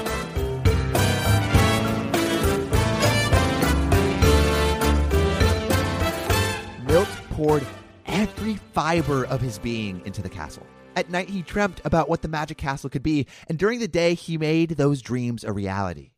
poured 7.35 7.67
every 8.07 8.55
fiber 8.73 9.27
of 9.27 9.41
his 9.41 9.59
being 9.59 10.01
into 10.05 10.23
the 10.23 10.29
castle. 10.29 10.65
At 10.95 11.11
night, 11.11 11.29
he 11.29 11.43
dreamt 11.43 11.81
about 11.85 12.09
what 12.09 12.23
the 12.23 12.29
magic 12.29 12.59
castle 12.59 12.89
could 12.89 13.03
be, 13.03 13.27
and 13.49 13.59
during 13.59 13.81
the 13.81 13.89
day, 13.89 14.15
he 14.15 14.39
made 14.39 14.71
those 14.71 15.03
dreams 15.03 15.43
a 15.43 15.53
reality. 15.53 16.14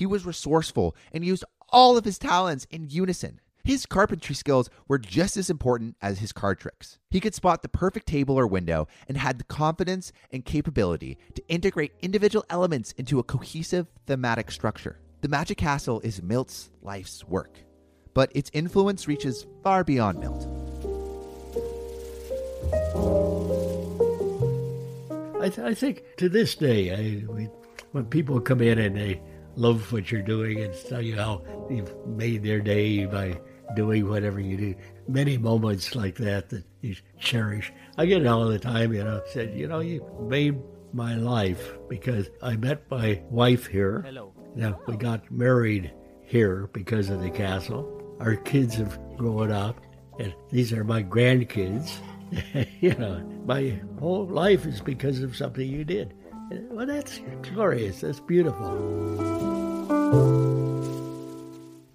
He 0.00 0.06
was 0.06 0.24
resourceful 0.24 0.96
and 1.12 1.22
used 1.22 1.44
all 1.68 1.98
of 1.98 2.06
his 2.06 2.18
talents 2.18 2.66
in 2.70 2.88
unison. 2.88 3.38
His 3.62 3.84
carpentry 3.84 4.34
skills 4.34 4.70
were 4.88 4.96
just 4.96 5.36
as 5.36 5.50
important 5.50 5.94
as 6.00 6.20
his 6.20 6.32
card 6.32 6.58
tricks. 6.58 6.98
He 7.10 7.20
could 7.20 7.34
spot 7.34 7.60
the 7.60 7.68
perfect 7.68 8.06
table 8.06 8.38
or 8.38 8.46
window 8.46 8.88
and 9.08 9.18
had 9.18 9.36
the 9.36 9.44
confidence 9.44 10.10
and 10.32 10.42
capability 10.42 11.18
to 11.34 11.46
integrate 11.48 11.92
individual 12.00 12.46
elements 12.48 12.92
into 12.92 13.18
a 13.18 13.22
cohesive 13.22 13.88
thematic 14.06 14.50
structure. 14.50 15.00
The 15.20 15.28
Magic 15.28 15.58
Castle 15.58 16.00
is 16.00 16.22
Milt's 16.22 16.70
life's 16.80 17.22
work, 17.28 17.58
but 18.14 18.32
its 18.34 18.50
influence 18.54 19.06
reaches 19.06 19.44
far 19.62 19.84
beyond 19.84 20.18
Milt. 20.18 20.46
I, 25.42 25.50
th- 25.50 25.58
I 25.58 25.74
think 25.74 26.04
to 26.16 26.30
this 26.30 26.54
day, 26.54 26.90
I, 26.90 27.30
we, 27.30 27.50
when 27.92 28.06
people 28.06 28.40
come 28.40 28.62
in 28.62 28.78
and 28.78 28.96
they 28.96 29.20
love 29.60 29.92
what 29.92 30.10
you're 30.10 30.22
doing 30.22 30.60
and 30.60 30.74
tell 30.88 31.02
you 31.02 31.14
how 31.16 31.42
you've 31.68 31.94
made 32.06 32.42
their 32.42 32.60
day 32.60 33.04
by 33.04 33.38
doing 33.76 34.08
whatever 34.08 34.40
you 34.40 34.56
do. 34.56 34.74
Many 35.06 35.36
moments 35.36 35.94
like 35.94 36.16
that 36.16 36.48
that 36.48 36.64
you 36.80 36.96
cherish. 37.18 37.72
I 37.98 38.06
get 38.06 38.22
it 38.22 38.26
all 38.26 38.46
the 38.46 38.58
time, 38.58 38.94
you 38.94 39.04
know, 39.04 39.22
said, 39.26 39.54
you 39.54 39.68
know, 39.68 39.80
you 39.80 40.04
made 40.28 40.58
my 40.92 41.14
life 41.14 41.78
because 41.88 42.30
I 42.42 42.56
met 42.56 42.90
my 42.90 43.22
wife 43.28 43.66
here. 43.66 44.02
Hello. 44.06 44.32
Now, 44.56 44.80
we 44.86 44.96
got 44.96 45.30
married 45.30 45.92
here 46.24 46.68
because 46.72 47.10
of 47.10 47.20
the 47.20 47.30
castle. 47.30 48.16
Our 48.18 48.36
kids 48.36 48.74
have 48.76 48.98
grown 49.16 49.52
up, 49.52 49.80
and 50.18 50.34
these 50.50 50.72
are 50.72 50.84
my 50.84 51.02
grandkids. 51.02 51.92
you 52.80 52.94
know, 52.94 53.20
my 53.44 53.80
whole 53.98 54.26
life 54.26 54.64
is 54.66 54.80
because 54.80 55.20
of 55.20 55.36
something 55.36 55.68
you 55.68 55.84
did. 55.84 56.14
Well, 56.50 56.86
that's 56.86 57.20
glorious. 57.42 58.00
That's 58.00 58.20
beautiful. 58.20 59.49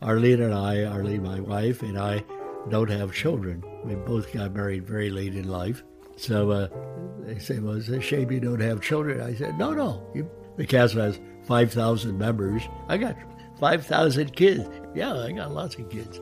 Arlene 0.01 0.41
and 0.43 0.53
I, 0.53 0.83
Arlene, 0.85 1.23
my 1.23 1.39
wife, 1.39 1.81
and 1.81 1.97
I 1.97 2.23
don't 2.69 2.89
have 2.89 3.13
children. 3.13 3.63
We 3.83 3.95
both 3.95 4.31
got 4.31 4.53
married 4.53 4.87
very 4.87 5.09
late 5.09 5.35
in 5.35 5.47
life. 5.49 5.83
So 6.15 6.51
uh, 6.51 6.69
they 7.19 7.39
say, 7.39 7.59
well, 7.59 7.75
it's 7.75 7.89
a 7.89 7.99
shame 7.99 8.31
you 8.31 8.39
don't 8.39 8.61
have 8.61 8.81
children. 8.81 9.19
I 9.19 9.33
said, 9.35 9.57
no, 9.57 9.73
no. 9.73 10.07
You, 10.13 10.29
the 10.55 10.65
castle 10.65 11.01
has 11.01 11.19
5,000 11.47 12.17
members. 12.17 12.63
I 12.87 12.97
got 12.97 13.17
5,000 13.59 14.35
kids. 14.35 14.69
Yeah, 14.93 15.13
I 15.13 15.31
got 15.31 15.51
lots 15.51 15.75
of 15.75 15.89
kids. 15.89 16.19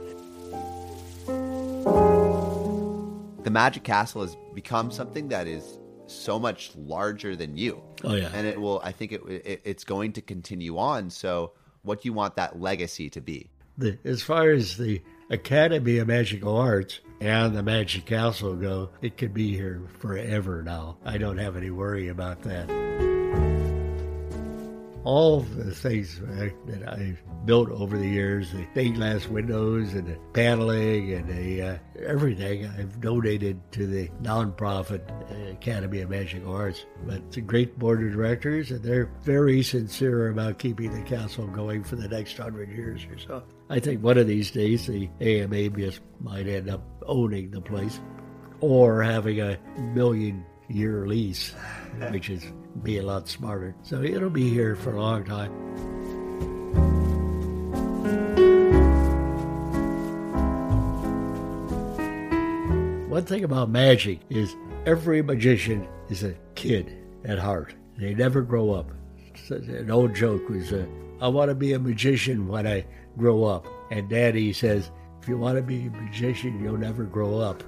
The 3.44 3.52
Magic 3.52 3.84
Castle 3.84 4.22
has 4.22 4.36
become 4.54 4.90
something 4.90 5.28
that 5.28 5.48
is 5.48 5.78
so 6.08 6.40
much 6.40 6.72
larger 6.76 7.36
than 7.36 7.56
you. 7.58 7.84
Oh, 8.04 8.16
yeah. 8.16 8.32
And 8.34 8.48
it 8.48 8.60
will, 8.60 8.82
I 8.84 8.92
think 8.92 9.12
it, 9.12 9.22
it 9.28 9.62
it's 9.64 9.84
going 9.84 10.14
to 10.14 10.22
continue 10.22 10.78
on. 10.78 11.10
So, 11.10 11.52
what 11.84 12.02
do 12.02 12.08
you 12.08 12.14
want 12.14 12.36
that 12.36 12.60
legacy 12.60 13.10
to 13.12 13.22
be? 13.22 13.50
The, 13.78 13.98
as 14.04 14.22
far 14.22 14.52
as 14.52 14.78
the 14.78 15.02
Academy 15.30 15.98
of 15.98 16.08
Magical 16.08 16.58
Arts 16.58 17.00
and 17.20 17.56
the 17.56 17.64
Magic 17.64 18.06
Castle 18.06 18.56
go, 18.56 18.90
it 19.02 19.18
could 19.18 19.34
be 19.34 19.56
here 19.56 19.82
forever 20.00 20.62
now. 20.62 20.98
I 21.06 21.18
don't 21.18 21.38
have 21.38 21.56
any 21.58 21.72
worry 21.72 22.10
about 22.10 22.44
that 22.44 22.83
all 25.04 25.42
the 25.42 25.74
things 25.74 26.20
that 26.20 26.88
I've 26.88 27.22
built 27.46 27.70
over 27.70 27.98
the 27.98 28.08
years, 28.08 28.52
the 28.52 28.66
stained 28.72 28.96
glass 28.96 29.28
windows 29.28 29.94
and 29.94 30.08
the 30.08 30.18
paneling 30.34 31.14
and 31.14 31.28
the 31.28 31.62
uh, 31.62 31.78
everything, 32.06 32.66
I've 32.68 33.02
donated 33.02 33.60
to 33.74 33.86
the 33.86 34.08
nonprofit 34.22 35.02
Academy 35.52 36.02
of 36.02 36.10
Magical 36.10 36.56
Arts. 36.56 36.86
But 37.06 37.22
it's 37.28 37.38
a 37.38 37.42
great 37.42 37.78
board 37.78 38.04
of 38.04 38.14
directors, 38.14 38.72
and 38.72 38.82
they're 38.82 39.12
very 39.24 39.62
sincere 39.62 40.30
about 40.30 40.60
keeping 40.60 40.94
the 40.94 41.08
castle 41.08 41.48
going 41.48 41.84
for 41.84 41.96
the 41.96 42.08
next 42.08 42.38
hundred 42.38 42.70
years 42.70 43.06
or 43.12 43.18
so. 43.18 43.44
I 43.70 43.80
think 43.80 44.04
one 44.04 44.18
of 44.18 44.28
these 44.28 44.52
days 44.52 44.88
the 44.88 45.10
AMA 45.20 45.70
just 45.70 46.02
might 46.20 46.48
end 46.48 46.70
up 46.70 46.82
owning 47.06 47.52
the 47.52 47.62
place 47.62 48.00
or 48.62 49.04
having 49.04 49.42
a 49.42 49.58
million 49.94 50.46
year 50.74 51.08
lease, 51.08 51.54
which 52.10 52.30
is 52.30 52.44
be 52.82 52.98
a 52.98 53.04
lot 53.04 53.28
smarter. 53.28 53.76
So 53.84 54.02
it'll 54.02 54.30
be 54.30 54.50
here 54.50 54.76
for 54.76 54.94
a 54.94 55.02
long 55.02 55.24
time. 55.24 55.52
One 63.10 63.26
thing 63.26 63.44
about 63.44 63.70
magic 63.70 64.22
is 64.32 64.56
every 64.88 65.22
magician 65.22 65.88
is 66.10 66.24
a 66.24 66.34
kid 66.56 66.92
at 67.26 67.38
heart. 67.38 67.76
They 67.98 68.16
never 68.16 68.42
grow 68.42 68.72
up. 68.72 68.90
An 69.50 69.92
old 69.92 70.16
joke 70.16 70.50
was, 70.50 70.74
uh, 70.74 70.88
I 71.22 71.28
want 71.28 71.50
to 71.50 71.56
be 71.56 71.74
a 71.74 71.80
magician 71.80 72.48
when 72.48 72.66
I 72.66 72.86
grow 73.18 73.44
up. 73.44 73.68
And 73.92 74.10
Daddy 74.10 74.52
says, 74.52 74.90
if 75.22 75.30
you 75.30 75.38
want 75.38 75.58
to 75.58 75.62
be 75.62 75.86
a 75.86 75.90
magician, 75.92 76.60
you'll 76.64 76.78
never 76.78 77.04
grow 77.04 77.38
up. 77.40 77.64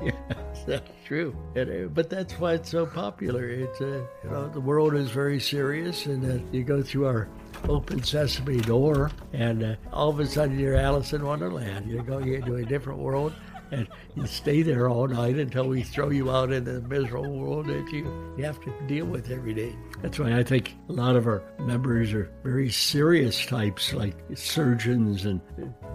that's 0.66 0.88
true. 1.04 1.36
And, 1.54 1.70
uh, 1.70 1.88
but 1.88 2.10
that's 2.10 2.34
why 2.38 2.54
it's 2.54 2.70
so 2.70 2.86
popular. 2.86 3.46
It's 3.48 3.80
uh, 3.80 4.02
you 4.24 4.30
know 4.30 4.48
the 4.48 4.60
world 4.60 4.94
is 4.94 5.10
very 5.10 5.40
serious, 5.40 6.06
and 6.06 6.24
uh, 6.24 6.44
you 6.52 6.64
go 6.64 6.82
through 6.82 7.06
our 7.06 7.28
open 7.68 8.02
sesame 8.02 8.60
door, 8.60 9.10
and 9.32 9.62
uh, 9.62 9.74
all 9.92 10.08
of 10.08 10.20
a 10.20 10.26
sudden 10.26 10.58
you're 10.58 10.76
Alice 10.76 11.12
in 11.12 11.24
Wonderland. 11.24 11.90
You 11.90 12.02
go 12.02 12.18
into 12.18 12.56
a 12.56 12.64
different 12.64 12.98
world, 12.98 13.32
and 13.70 13.88
you 14.14 14.26
stay 14.26 14.62
there 14.62 14.88
all 14.88 15.08
night 15.08 15.36
until 15.36 15.68
we 15.68 15.82
throw 15.82 16.10
you 16.10 16.30
out 16.30 16.52
into 16.52 16.80
the 16.80 16.88
miserable 16.88 17.38
world 17.38 17.66
that 17.66 17.90
you, 17.92 18.04
you 18.36 18.44
have 18.44 18.60
to 18.60 18.72
deal 18.86 19.06
with 19.06 19.30
every 19.30 19.54
day. 19.54 19.74
That's 20.02 20.18
why 20.18 20.36
I 20.36 20.42
think 20.42 20.74
a 20.88 20.92
lot 20.92 21.16
of 21.16 21.26
our 21.26 21.42
members 21.60 22.12
are 22.12 22.30
very 22.42 22.70
serious 22.70 23.44
types, 23.46 23.92
like 23.92 24.16
surgeons 24.34 25.24
and 25.24 25.40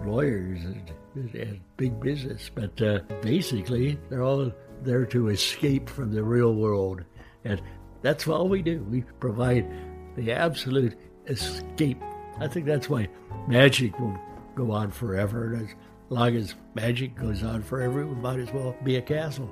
lawyers 0.04 0.60
and, 0.64 1.34
and 1.34 1.60
big 1.76 2.00
business. 2.00 2.50
But 2.54 2.80
uh, 2.82 3.00
basically, 3.22 3.98
they're 4.08 4.22
all 4.22 4.52
there 4.84 5.06
to 5.06 5.28
escape 5.28 5.88
from 5.88 6.12
the 6.12 6.22
real 6.22 6.54
world. 6.54 7.04
And 7.44 7.60
that's 8.02 8.26
all 8.26 8.48
we 8.48 8.62
do. 8.62 8.82
We 8.90 9.02
provide 9.20 9.70
the 10.16 10.32
absolute 10.32 10.98
escape. 11.26 12.02
I 12.38 12.48
think 12.48 12.66
that's 12.66 12.88
why 12.88 13.08
magic 13.46 13.98
will 13.98 14.18
go 14.54 14.72
on 14.72 14.90
forever. 14.90 15.54
And 15.54 15.68
as 15.68 15.74
long 16.08 16.36
as 16.36 16.54
magic 16.74 17.14
goes 17.14 17.42
on 17.42 17.62
forever, 17.62 18.06
we 18.06 18.14
might 18.16 18.40
as 18.40 18.52
well 18.52 18.74
be 18.84 18.96
a 18.96 19.02
castle. 19.02 19.48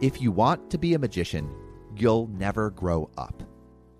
If 0.00 0.22
you 0.22 0.32
want 0.32 0.70
to 0.70 0.78
be 0.78 0.94
a 0.94 0.98
magician, 0.98 1.54
you'll 1.94 2.28
never 2.28 2.70
grow 2.70 3.10
up. 3.18 3.42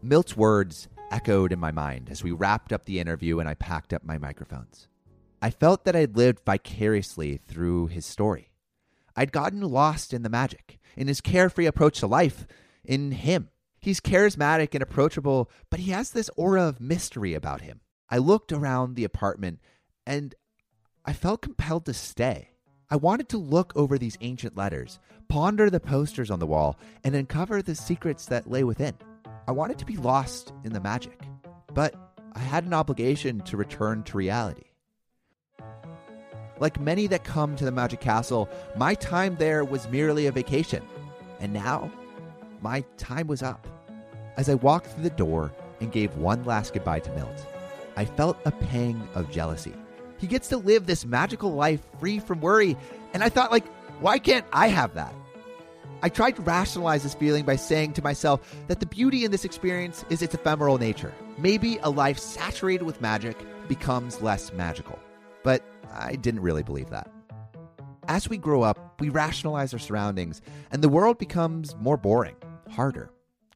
Milt's 0.02 0.34
words 0.34 0.88
echoed 1.10 1.52
in 1.52 1.58
my 1.58 1.72
mind 1.72 2.08
as 2.10 2.22
we 2.22 2.30
wrapped 2.30 2.72
up 2.72 2.84
the 2.84 3.00
interview 3.00 3.38
and 3.38 3.48
I 3.48 3.54
packed 3.54 3.92
up 3.92 4.04
my 4.04 4.18
microphones. 4.18 4.88
I 5.42 5.50
felt 5.50 5.84
that 5.84 5.96
I'd 5.96 6.16
lived 6.16 6.44
vicariously 6.44 7.40
through 7.46 7.88
his 7.88 8.06
story. 8.06 8.50
I'd 9.16 9.32
gotten 9.32 9.60
lost 9.60 10.12
in 10.12 10.22
the 10.22 10.28
magic, 10.28 10.78
in 10.96 11.08
his 11.08 11.20
carefree 11.20 11.66
approach 11.66 12.00
to 12.00 12.06
life, 12.06 12.46
in 12.84 13.12
him. 13.12 13.48
He's 13.80 14.00
charismatic 14.00 14.74
and 14.74 14.82
approachable, 14.82 15.50
but 15.70 15.80
he 15.80 15.90
has 15.92 16.10
this 16.10 16.30
aura 16.36 16.64
of 16.64 16.80
mystery 16.80 17.34
about 17.34 17.62
him. 17.62 17.80
I 18.10 18.18
looked 18.18 18.52
around 18.52 18.94
the 18.94 19.04
apartment 19.04 19.60
and 20.06 20.34
I 21.04 21.12
felt 21.12 21.42
compelled 21.42 21.86
to 21.86 21.94
stay. 21.94 22.50
I 22.90 22.96
wanted 22.96 23.28
to 23.30 23.38
look 23.38 23.72
over 23.76 23.96
these 23.96 24.18
ancient 24.20 24.56
letters, 24.56 24.98
ponder 25.28 25.70
the 25.70 25.80
posters 25.80 26.30
on 26.30 26.40
the 26.40 26.46
wall, 26.46 26.76
and 27.04 27.14
uncover 27.14 27.62
the 27.62 27.74
secrets 27.74 28.26
that 28.26 28.50
lay 28.50 28.64
within. 28.64 28.94
I 29.50 29.52
wanted 29.52 29.78
to 29.78 29.84
be 29.84 29.96
lost 29.96 30.52
in 30.62 30.72
the 30.72 30.80
magic, 30.80 31.22
but 31.74 31.92
I 32.34 32.38
had 32.38 32.62
an 32.62 32.72
obligation 32.72 33.40
to 33.40 33.56
return 33.56 34.04
to 34.04 34.16
reality. 34.16 34.62
Like 36.60 36.78
many 36.78 37.08
that 37.08 37.24
come 37.24 37.56
to 37.56 37.64
the 37.64 37.72
Magic 37.72 37.98
Castle, 37.98 38.48
my 38.76 38.94
time 38.94 39.34
there 39.40 39.64
was 39.64 39.88
merely 39.88 40.26
a 40.26 40.30
vacation. 40.30 40.84
And 41.40 41.52
now, 41.52 41.90
my 42.60 42.84
time 42.96 43.26
was 43.26 43.42
up. 43.42 43.66
As 44.36 44.48
I 44.48 44.54
walked 44.54 44.86
through 44.86 45.02
the 45.02 45.10
door 45.10 45.52
and 45.80 45.90
gave 45.90 46.16
one 46.16 46.44
last 46.44 46.72
goodbye 46.72 47.00
to 47.00 47.12
Milt, 47.16 47.44
I 47.96 48.04
felt 48.04 48.38
a 48.44 48.52
pang 48.52 49.02
of 49.16 49.32
jealousy. 49.32 49.74
He 50.18 50.28
gets 50.28 50.46
to 50.50 50.58
live 50.58 50.86
this 50.86 51.04
magical 51.04 51.54
life 51.54 51.80
free 51.98 52.20
from 52.20 52.40
worry, 52.40 52.76
and 53.12 53.24
I 53.24 53.30
thought, 53.30 53.50
like, 53.50 53.66
why 53.98 54.20
can't 54.20 54.46
I 54.52 54.68
have 54.68 54.94
that? 54.94 55.12
I 56.02 56.08
tried 56.08 56.36
to 56.36 56.42
rationalize 56.42 57.02
this 57.02 57.14
feeling 57.14 57.44
by 57.44 57.56
saying 57.56 57.92
to 57.94 58.02
myself 58.02 58.40
that 58.68 58.80
the 58.80 58.86
beauty 58.86 59.24
in 59.24 59.30
this 59.30 59.44
experience 59.44 60.04
is 60.08 60.22
its 60.22 60.34
ephemeral 60.34 60.78
nature. 60.78 61.12
Maybe 61.36 61.78
a 61.82 61.90
life 61.90 62.18
saturated 62.18 62.84
with 62.84 63.00
magic 63.00 63.36
becomes 63.68 64.22
less 64.22 64.52
magical. 64.52 64.98
But 65.42 65.62
I 65.92 66.16
didn't 66.16 66.40
really 66.40 66.62
believe 66.62 66.90
that. 66.90 67.10
As 68.08 68.28
we 68.28 68.38
grow 68.38 68.62
up, 68.62 68.98
we 68.98 69.10
rationalize 69.10 69.72
our 69.72 69.78
surroundings, 69.78 70.40
and 70.70 70.82
the 70.82 70.88
world 70.88 71.18
becomes 71.18 71.76
more 71.76 71.96
boring, 71.96 72.36
harder, 72.70 73.10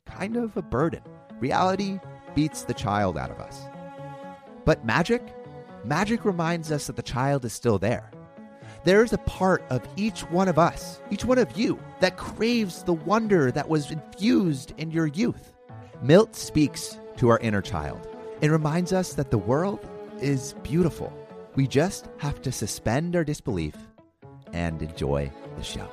kind 0.04 0.36
of 0.36 0.56
a 0.56 0.62
burden. 0.62 1.02
Reality 1.40 1.98
beats 2.34 2.64
the 2.64 2.74
child 2.74 3.16
out 3.16 3.30
of 3.30 3.40
us. 3.40 3.62
But 4.64 4.84
magic? 4.84 5.22
Magic 5.84 6.24
reminds 6.24 6.70
us 6.70 6.86
that 6.86 6.96
the 6.96 7.02
child 7.02 7.44
is 7.44 7.52
still 7.52 7.78
there. 7.78 8.10
There 8.84 9.02
is 9.02 9.14
a 9.14 9.18
part 9.18 9.64
of 9.70 9.82
each 9.96 10.20
one 10.30 10.46
of 10.46 10.58
us, 10.58 11.00
each 11.10 11.24
one 11.24 11.38
of 11.38 11.56
you, 11.56 11.78
that 12.00 12.18
craves 12.18 12.82
the 12.82 12.92
wonder 12.92 13.50
that 13.50 13.66
was 13.66 13.90
infused 13.90 14.74
in 14.76 14.90
your 14.90 15.06
youth. 15.06 15.54
Milt 16.02 16.36
speaks 16.36 16.98
to 17.16 17.30
our 17.30 17.38
inner 17.38 17.62
child 17.62 18.06
and 18.42 18.52
reminds 18.52 18.92
us 18.92 19.14
that 19.14 19.30
the 19.30 19.38
world 19.38 19.88
is 20.20 20.54
beautiful. 20.62 21.10
We 21.54 21.66
just 21.66 22.08
have 22.18 22.42
to 22.42 22.52
suspend 22.52 23.16
our 23.16 23.24
disbelief 23.24 23.74
and 24.52 24.82
enjoy 24.82 25.32
the 25.56 25.64
show. 25.64 25.88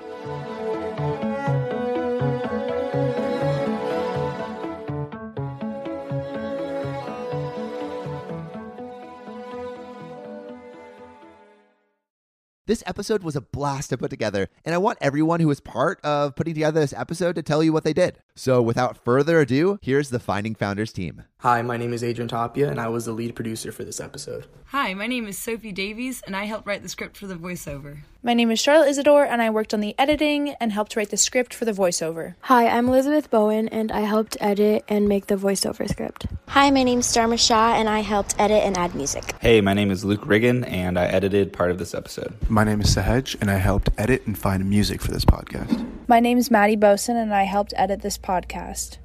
This 12.71 12.84
episode 12.88 13.21
was 13.21 13.36
a 13.36 13.41
blast 13.41 13.89
to 13.89 13.97
put 13.97 14.12
together, 14.12 14.47
and 14.63 14.73
I 14.73 14.77
want 14.77 14.97
everyone 15.01 15.41
who 15.41 15.49
was 15.49 15.60
part 15.60 15.99
of 16.05 16.38
putting 16.38 16.53
together 16.53 16.79
this 16.79 16.93
episode 16.93 17.36
to 17.36 17.43
tell 17.43 17.62
you 17.62 17.73
what 17.73 17.84
they 17.84 17.91
did. 17.91 18.17
So, 18.36 18.62
without 18.62 18.98
further 19.04 19.39
ado, 19.39 19.78
here's 19.82 20.10
the 20.10 20.20
Finding 20.20 20.56
Founders 20.56 20.94
team. 20.94 21.24
Hi, 21.39 21.62
my 21.63 21.76
name 21.76 21.91
is 21.91 22.04
Adrian 22.04 22.28
Tapia, 22.28 22.70
and 22.70 22.80
I 22.80 22.88
was 22.88 23.06
the 23.06 23.12
lead 23.12 23.36
producer 23.36 23.72
for 23.72 23.84
this 23.84 24.00
episode. 24.00 24.46
Hi, 24.67 24.94
my 24.94 25.08
name 25.08 25.28
is 25.28 25.38
Sophie 25.38 25.72
Davies, 25.72 26.22
and 26.26 26.36
I 26.36 26.46
helped 26.46 26.67
write 26.67 26.84
the 26.84 26.88
script 26.88 27.17
for 27.17 27.28
the 27.28 27.36
voiceover. 27.36 27.98
My 28.24 28.36
name 28.36 28.52
is 28.52 28.60
Charlotte 28.60 28.89
Isidore, 28.89 29.26
and 29.26 29.41
I 29.41 29.50
worked 29.50 29.74
on 29.74 29.80
the 29.80 29.96
editing 29.98 30.50
and 30.62 30.72
helped 30.72 30.96
write 30.96 31.10
the 31.10 31.17
script 31.17 31.54
for 31.54 31.65
the 31.65 31.72
voiceover. 31.74 32.36
Hi, 32.41 32.67
I'm 32.67 32.88
Elizabeth 32.88 33.32
Bowen, 33.32 33.67
and 33.70 33.91
I 33.91 34.02
helped 34.02 34.38
edit 34.39 34.86
and 34.88 35.10
make 35.10 35.26
the 35.26 35.36
voiceover 35.36 35.89
script. 35.89 36.28
Hi, 36.50 36.70
my 36.70 36.84
name 36.84 37.00
is 37.00 37.12
Dharma 37.12 37.38
Shah, 37.38 37.74
and 37.74 37.89
I 37.89 38.02
helped 38.02 38.36
edit 38.38 38.63
and 38.63 38.78
add 38.78 38.94
music. 38.94 39.34
Hey, 39.41 39.60
my 39.62 39.74
name 39.74 39.89
is 39.89 40.06
Luke 40.06 40.26
Riggin, 40.26 40.63
and 40.65 41.00
I 41.00 41.06
edited 41.08 41.52
part 41.52 41.72
of 41.72 41.80
this 41.80 41.96
episode. 41.96 42.36
My 42.48 42.63
name 42.63 42.82
is 42.82 42.96
Sahej, 42.96 43.41
and 43.41 43.50
I 43.50 43.56
helped 43.56 43.89
edit 43.98 44.28
and 44.28 44.38
find 44.38 44.70
music 44.70 45.02
for 45.02 45.10
this 45.12 45.26
podcast. 45.26 45.88
My 46.08 46.20
name 46.20 46.38
is 46.38 46.52
Maddie 46.52 46.76
Boson, 46.76 47.15
and 47.17 47.34
I 47.34 47.44
helped 47.44 47.74
edit 47.76 48.04
this 48.04 48.17
podcast. 48.32 48.98